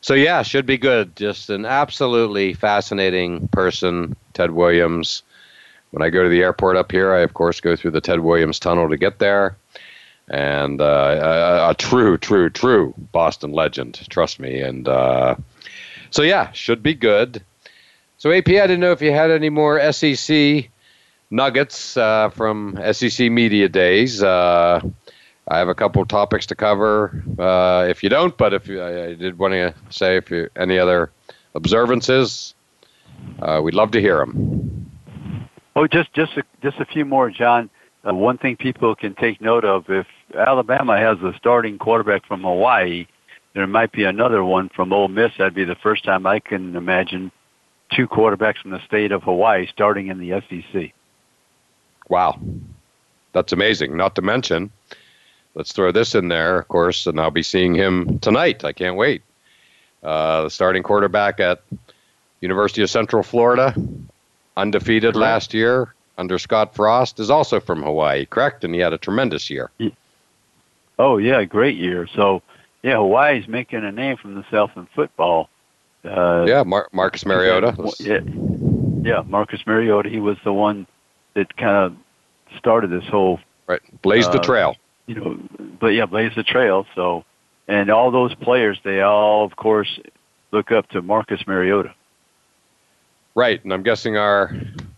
[0.00, 1.16] so yeah, should be good.
[1.16, 5.22] Just an absolutely fascinating person, Ted Williams.
[5.90, 8.20] When I go to the airport up here, I of course go through the Ted
[8.20, 9.56] Williams tunnel to get there
[10.28, 14.06] and uh, a, a, true, true, true Boston legend.
[14.08, 14.60] Trust me.
[14.60, 15.36] And uh,
[16.10, 17.42] so, yeah, should be good.
[18.18, 20.68] So, AP, I didn't know if you had any more SEC
[21.30, 24.22] nuggets uh, from SEC media days.
[24.22, 24.80] Uh,
[25.48, 27.22] I have a couple topics to cover.
[27.38, 30.78] Uh, if you don't, but if you, I did want to say if you any
[30.78, 31.12] other
[31.54, 32.54] observances,
[33.40, 34.90] uh, we'd love to hear them.
[35.76, 37.70] Oh, just just a, just a few more, John.
[38.06, 42.42] Uh, one thing people can take note of if Alabama has a starting quarterback from
[42.42, 43.06] Hawaii,
[43.54, 45.32] there might be another one from Ole Miss.
[45.38, 47.32] That'd be the first time I can imagine
[47.90, 50.92] two quarterbacks from the state of Hawaii starting in the SEC.
[52.08, 52.38] Wow.
[53.32, 53.96] That's amazing.
[53.96, 54.70] Not to mention,
[55.54, 58.64] let's throw this in there, of course, and I'll be seeing him tonight.
[58.64, 59.22] I can't wait.
[60.02, 61.62] Uh, the starting quarterback at
[62.40, 63.74] University of Central Florida,
[64.56, 68.64] undefeated last year, under Scott Frost is also from Hawaii, correct?
[68.64, 69.70] And he had a tremendous year.
[70.98, 72.08] Oh yeah, great year.
[72.14, 72.42] So
[72.82, 75.50] yeah, Hawaii's making a name for themselves in football.
[76.04, 77.74] Uh, yeah, Mar- Marcus Mariota.
[77.98, 78.20] Yeah,
[79.04, 80.08] yeah, Marcus Mariota.
[80.08, 80.86] He was the one
[81.34, 81.96] that kind of
[82.58, 84.76] started this whole right, blazed uh, the trail.
[85.06, 85.38] You know,
[85.80, 86.86] but yeah, blazed the trail.
[86.94, 87.24] So,
[87.68, 89.98] and all those players, they all, of course,
[90.52, 91.94] look up to Marcus Mariota.
[93.34, 94.50] Right, and I'm guessing our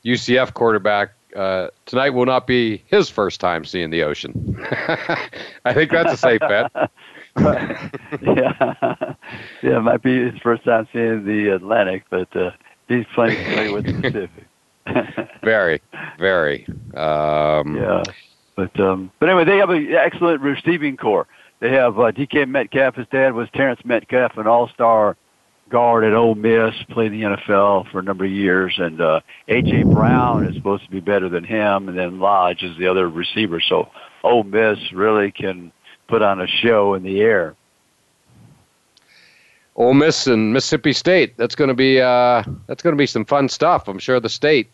[0.04, 4.56] UCF quarterback uh, tonight will not be his first time seeing the ocean.
[5.64, 6.72] I think that's a safe bet.
[7.38, 9.14] yeah,
[9.62, 12.50] yeah, it might be his first time seeing the Atlantic, but uh,
[12.88, 13.92] he's plenty familiar with the
[14.86, 15.30] Pacific.
[15.42, 15.80] very,
[16.18, 16.66] very.
[16.94, 18.02] Um, yeah,
[18.56, 21.28] but um, but anyway, they have an excellent receiving corps.
[21.60, 22.96] They have uh, DK Metcalf.
[22.96, 25.16] His dad was Terrence Metcalf, an All-Star
[25.68, 29.20] guard at Ole Miss, played in the NFL for a number of years, and uh,
[29.48, 33.08] AJ Brown is supposed to be better than him, and then Lodge is the other
[33.08, 33.60] receiver.
[33.60, 33.90] So
[34.22, 35.72] Ole Miss really can
[36.06, 37.54] put on a show in the air.
[39.76, 41.36] Ole Miss and Mississippi State.
[41.36, 43.86] That's going to be uh, that's going to be some fun stuff.
[43.86, 44.68] I'm sure the state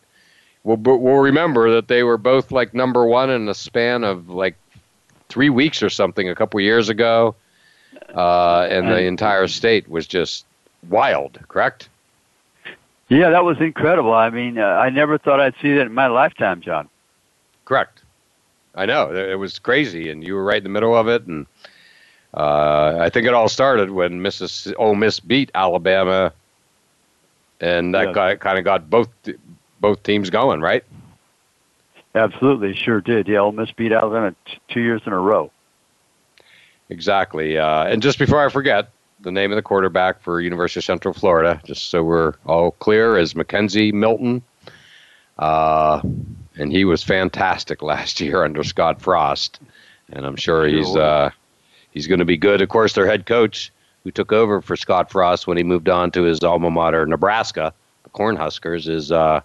[0.62, 4.56] will will remember that they were both like number one in a span of like
[5.28, 7.34] three weeks or something a couple years ago,
[8.14, 10.46] uh, and the entire state was just
[10.88, 11.38] wild.
[11.48, 11.88] Correct?
[13.08, 14.14] Yeah, that was incredible.
[14.14, 16.88] I mean, uh, I never thought I'd see that in my lifetime, John.
[17.64, 18.02] Correct.
[18.74, 21.46] I know it was crazy, and you were right in the middle of it, and
[22.34, 24.74] uh, I think it all started when Mrs.
[24.78, 26.32] Ole Miss beat Alabama,
[27.60, 28.34] and that yeah.
[28.34, 29.08] kind of got both
[29.80, 30.84] both teams going, right?
[32.14, 33.28] Absolutely, sure did.
[33.28, 35.50] Yeah, Ole Miss beat Alabama t- two years in a row.
[36.88, 37.58] Exactly.
[37.58, 38.90] Uh, and just before I forget,
[39.24, 43.18] the name of the quarterback for University of Central Florida, just so we're all clear,
[43.18, 44.42] is McKenzie Milton.
[45.38, 46.00] Uh,
[46.56, 49.58] and he was fantastic last year under Scott Frost,
[50.12, 51.30] and I'm sure he's uh,
[51.90, 52.60] he's going to be good.
[52.60, 53.72] Of course, their head coach,
[54.04, 57.72] who took over for Scott Frost when he moved on to his alma mater, Nebraska,
[58.04, 59.40] the Cornhuskers, is uh,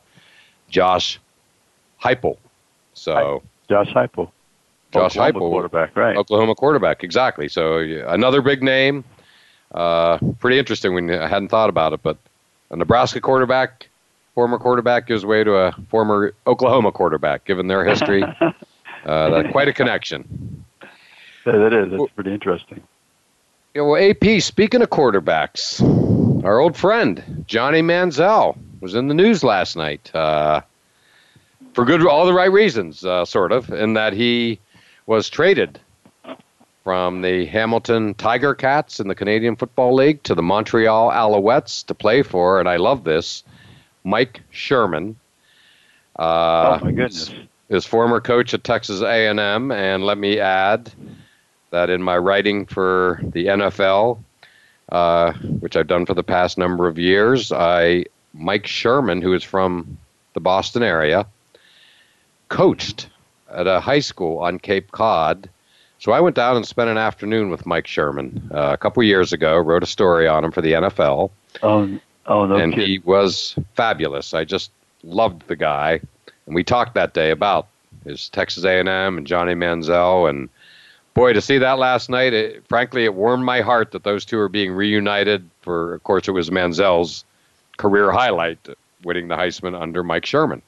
[0.69, 1.19] Josh
[2.03, 2.37] Heupel.
[2.93, 4.29] So Josh Heupel.
[4.91, 6.17] Josh Oklahoma Heupel, quarterback, right?
[6.17, 7.47] Oklahoma quarterback, exactly.
[7.47, 7.77] So
[8.07, 9.03] another big name.
[9.73, 10.93] Uh, pretty interesting.
[10.93, 12.17] When I hadn't thought about it, but
[12.71, 13.87] a Nebraska quarterback,
[14.35, 17.45] former quarterback, gives way to a former Oklahoma quarterback.
[17.45, 18.23] Given their history,
[19.05, 20.65] uh, quite a connection.
[21.45, 21.91] Yeah, that is.
[21.91, 22.81] That's pretty interesting.
[23.75, 24.41] Yeah, well, AP.
[24.41, 25.81] Speaking of quarterbacks,
[26.43, 30.61] our old friend Johnny Manziel was in the news last night uh,
[31.73, 34.59] for good, all the right reasons, uh, sort of, in that he
[35.05, 35.79] was traded
[36.89, 41.93] from the Hamilton Tiger Cats in the Canadian Football League to the Montreal Alouettes to
[41.93, 43.43] play for, and I love this,
[44.03, 45.15] Mike Sherman.
[46.17, 47.31] Uh, oh my goodness!
[47.69, 50.91] His former coach at Texas A&M, and let me add
[51.69, 54.17] that in my writing for the NFL,
[54.91, 59.43] uh, which I've done for the past number of years, I Mike Sherman, who is
[59.43, 59.99] from
[60.33, 61.27] the Boston area,
[62.47, 63.09] coached
[63.47, 65.49] at a high school on Cape Cod
[65.99, 69.33] so I went down and spent an afternoon with Mike Sherman uh, a couple years
[69.33, 69.57] ago.
[69.57, 71.29] Wrote a story on him for the NFL.
[71.61, 72.55] Oh, oh no!
[72.55, 72.87] And kid.
[72.87, 74.33] he was fabulous.
[74.33, 74.71] I just
[75.03, 75.99] loved the guy,
[76.45, 77.67] and we talked that day about
[78.05, 80.49] his Texas A&M and Johnny Manziel, and
[81.13, 84.39] boy, to see that last night, it, frankly, it warmed my heart that those two
[84.39, 85.49] are being reunited.
[85.61, 87.25] For of course, it was Manziel's
[87.77, 88.69] career highlight,
[89.03, 90.61] winning the Heisman under Mike Sherman.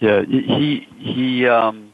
[0.00, 1.87] Yeah, he he um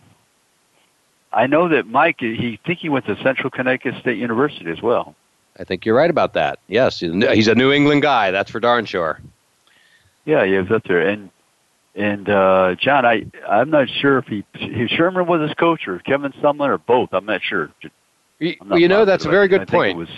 [1.34, 5.14] I know that Mike, he think he went to Central Connecticut State University as well.
[5.58, 6.58] I think you're right about that.
[6.68, 8.30] Yes, he's a New England guy.
[8.30, 9.20] That's for darn sure.
[10.24, 11.30] Yeah, he was up there, and
[11.94, 15.98] and uh, John, I I'm not sure if he if Sherman was his coach or
[16.00, 17.10] Kevin Sumlin or both.
[17.12, 17.70] I'm not sure.
[18.40, 19.98] I'm not you know, that's a very good I point.
[19.98, 20.08] Was,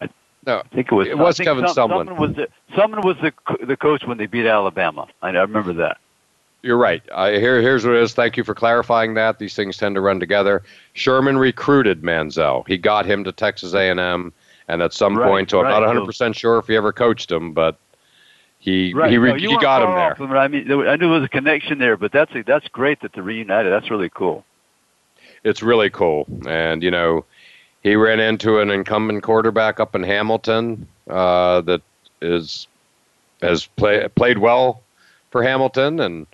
[0.00, 0.08] I
[0.44, 1.06] no, think it was.
[1.08, 2.08] It was Kevin Sumlin.
[2.08, 5.06] Sumlin was the Sumlin was the the coach when they beat Alabama.
[5.22, 5.98] I, I remember that.
[6.62, 7.02] You're right.
[7.12, 8.14] Uh, here, here's what it is.
[8.14, 9.38] Thank you for clarifying that.
[9.38, 10.62] These things tend to run together.
[10.94, 12.66] Sherman recruited Manziel.
[12.66, 14.32] He got him to Texas A&M,
[14.68, 15.72] and at some right, point, so right.
[15.72, 17.78] I'm not 100 percent sure if he ever coached him, but
[18.58, 19.10] he right.
[19.10, 20.14] he, re- no, he got him there.
[20.14, 23.12] Him, I mean, I knew there was a connection there, but that's that's great that
[23.12, 23.72] they're reunited.
[23.72, 24.44] That's really cool.
[25.44, 27.24] It's really cool, and you know,
[27.82, 31.82] he ran into an incumbent quarterback up in Hamilton uh, that
[32.20, 32.66] is
[33.40, 34.82] has play, played well
[35.30, 36.26] for Hamilton and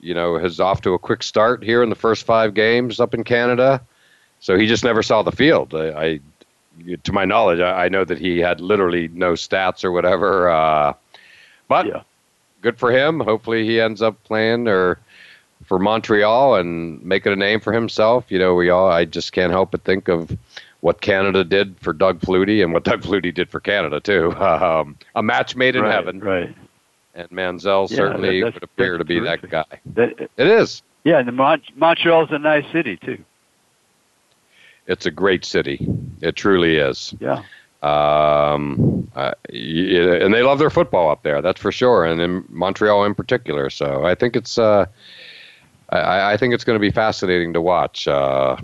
[0.00, 3.14] you know, has off to a quick start here in the first five games up
[3.14, 3.80] in Canada.
[4.40, 5.74] So he just never saw the field.
[5.74, 6.20] I, I
[7.04, 10.50] to my knowledge, I, I, know that he had literally no stats or whatever.
[10.50, 10.92] Uh,
[11.68, 12.02] but yeah.
[12.60, 13.20] good for him.
[13.20, 14.98] Hopefully, he ends up playing or
[15.64, 18.26] for Montreal and making a name for himself.
[18.28, 20.36] You know, we all I just can't help but think of
[20.80, 24.32] what Canada did for Doug Flutie and what Doug Flutie did for Canada too.
[24.36, 26.20] Um, a match made in right, heaven.
[26.20, 26.54] Right
[27.16, 29.50] and Manziel yeah, certainly would appear to be terrific.
[29.50, 29.80] that guy.
[29.94, 30.82] That, it is.
[31.04, 33.24] Yeah, and the Mon- Montreal's a nice city too.
[34.86, 35.86] It's a great city.
[36.20, 37.14] It truly is.
[37.18, 37.42] Yeah.
[37.82, 41.42] Um, uh, and they love their football up there.
[41.42, 43.70] That's for sure, and in Montreal in particular.
[43.70, 44.58] So I think it's.
[44.58, 44.86] Uh,
[45.90, 48.08] I, I think it's going to be fascinating to watch.
[48.08, 48.56] Uh,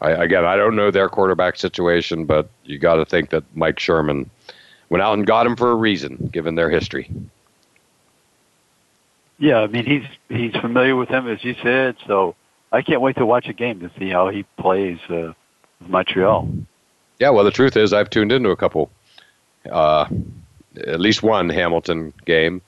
[0.00, 3.78] I, again, I don't know their quarterback situation, but you got to think that Mike
[3.78, 4.30] Sherman
[4.88, 7.10] went out and got him for a reason, given their history.
[9.42, 12.36] Yeah, I mean he's he's familiar with him as you said, so
[12.70, 15.32] I can't wait to watch a game to see how he plays uh,
[15.80, 16.48] Montreal.
[17.18, 18.88] Yeah, well, the truth is I've tuned into a couple
[19.68, 20.06] uh,
[20.86, 22.62] at least one Hamilton game,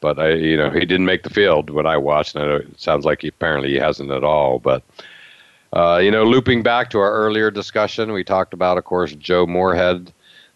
[0.00, 2.36] but I, you know, he didn't make the field when I watched.
[2.36, 4.58] And it sounds like he apparently he hasn't at all.
[4.58, 4.82] But
[5.74, 9.46] uh, you know, looping back to our earlier discussion, we talked about, of course, Joe
[9.46, 10.10] Moorhead,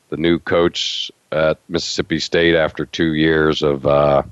[0.09, 4.23] the new coach at Mississippi State after two years of uh,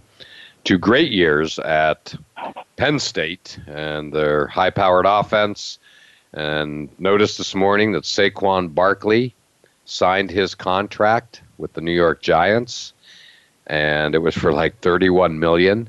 [0.66, 2.12] two great years at
[2.74, 5.78] Penn State and their high-powered offense.
[6.34, 9.34] And noticed this morning that Saquon Barkley
[9.86, 12.92] signed his contract with the New York Giants,
[13.68, 15.88] and it was for like 31 million.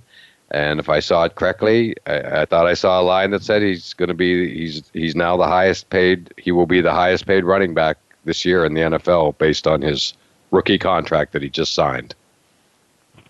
[0.52, 3.62] And if I saw it correctly, I, I thought I saw a line that said
[3.62, 6.34] he's going to be he's he's now the highest paid.
[6.38, 9.82] He will be the highest paid running back this year in the NFL based on
[9.82, 10.14] his
[10.52, 12.16] rookie contract that he just signed.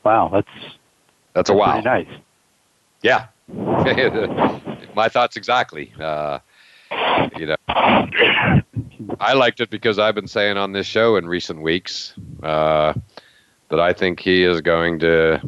[0.04, 0.77] Wow, that's
[1.38, 1.80] that's, a wow.
[1.82, 2.08] nice.
[3.04, 3.28] Yeah,
[4.96, 5.94] my thoughts exactly.
[6.00, 6.40] Uh,
[7.38, 12.16] you know, I liked it because I've been saying on this show in recent weeks
[12.42, 12.94] uh,
[13.70, 15.40] that I think he is going to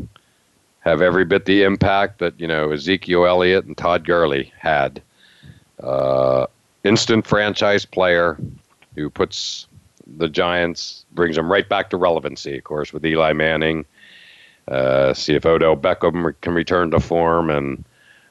[0.81, 5.01] have every bit the impact that you know Ezekiel Elliott and Todd Gurley had.
[5.81, 6.45] Uh,
[6.83, 8.37] instant franchise player
[8.93, 9.65] who puts
[10.17, 12.57] the Giants brings them right back to relevancy.
[12.57, 13.85] Of course, with Eli Manning,
[14.69, 17.83] uh, see if Odell Beckham can return to form, and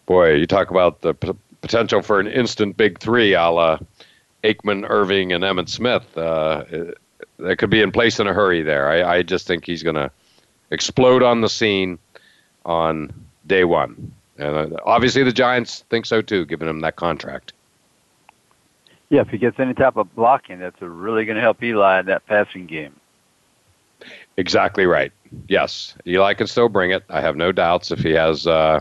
[0.06, 3.78] boy, you talk about the p- potential for an instant big three, a la
[4.44, 6.16] Aikman, Irvin, and Emmitt Smith.
[6.16, 6.64] Uh,
[7.38, 8.62] that could be in place in a hurry.
[8.62, 10.10] There, I, I just think he's going to
[10.70, 11.98] explode on the scene
[12.64, 13.12] on
[13.46, 14.12] day one.
[14.38, 17.52] And uh, obviously, the Giants think so too, giving him that contract.
[19.10, 22.06] Yeah, if he gets any type of blocking, that's really going to help Eli in
[22.06, 22.94] that passing game.
[24.36, 25.12] Exactly right.
[25.48, 27.04] Yes, Eli can still bring it.
[27.08, 28.80] I have no doubts if he has uh,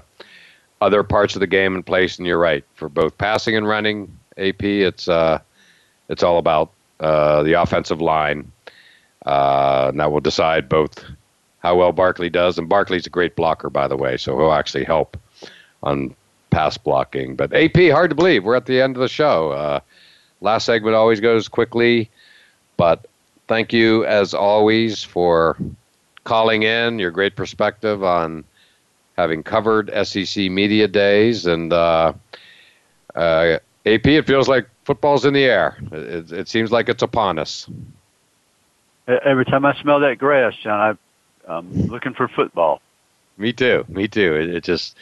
[0.82, 2.18] other parts of the game in place.
[2.18, 4.18] And you're right for both passing and running.
[4.38, 5.40] AP, it's uh,
[6.10, 8.52] it's all about uh, the offensive line.
[9.26, 11.04] Uh, and that will decide both
[11.60, 12.58] how well Barkley does.
[12.58, 15.18] And Barkley's a great blocker, by the way, so he'll actually help
[15.84, 16.16] on
[16.50, 17.36] pass blocking.
[17.36, 18.44] But AP, hard to believe.
[18.44, 19.52] We're at the end of the show.
[19.52, 19.80] Uh,
[20.42, 22.10] last segment always goes quickly,
[22.78, 23.06] but
[23.48, 25.58] thank you as always for
[26.28, 28.44] calling in, your great perspective on
[29.16, 31.46] having covered SEC Media Days.
[31.46, 32.14] And uh,
[33.16, 35.78] uh, AP, it feels like football's in the air.
[35.92, 37.68] It, it, seems like it's upon us.
[39.08, 40.98] Every time I smell that grass, John,
[41.48, 42.82] I I'm looking for football.
[43.38, 43.86] Me too.
[43.88, 44.36] Me too.
[44.36, 44.98] It, it, just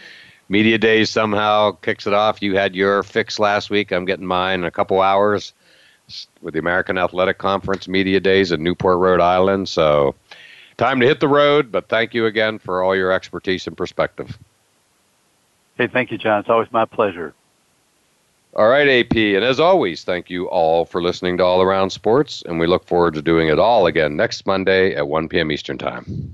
[0.48, 2.44] media days somehow kicks it off.
[2.44, 3.92] You had your fix last week.
[3.92, 5.54] I'm getting mine in a couple hours
[6.44, 9.68] with the American Athletic Conference media days in Newport, Rhode Island.
[9.68, 10.14] So
[10.78, 11.72] time to hit the road.
[11.72, 14.38] But thank you again for all your expertise and perspective.
[15.78, 16.40] Hey, thank you, John.
[16.40, 17.34] It's always my pleasure.
[18.56, 19.16] All right, AP.
[19.16, 22.86] And as always, thank you all for listening to All Around Sports, and we look
[22.86, 25.52] forward to doing it all again next Monday at 1 p.m.
[25.52, 26.34] Eastern Time.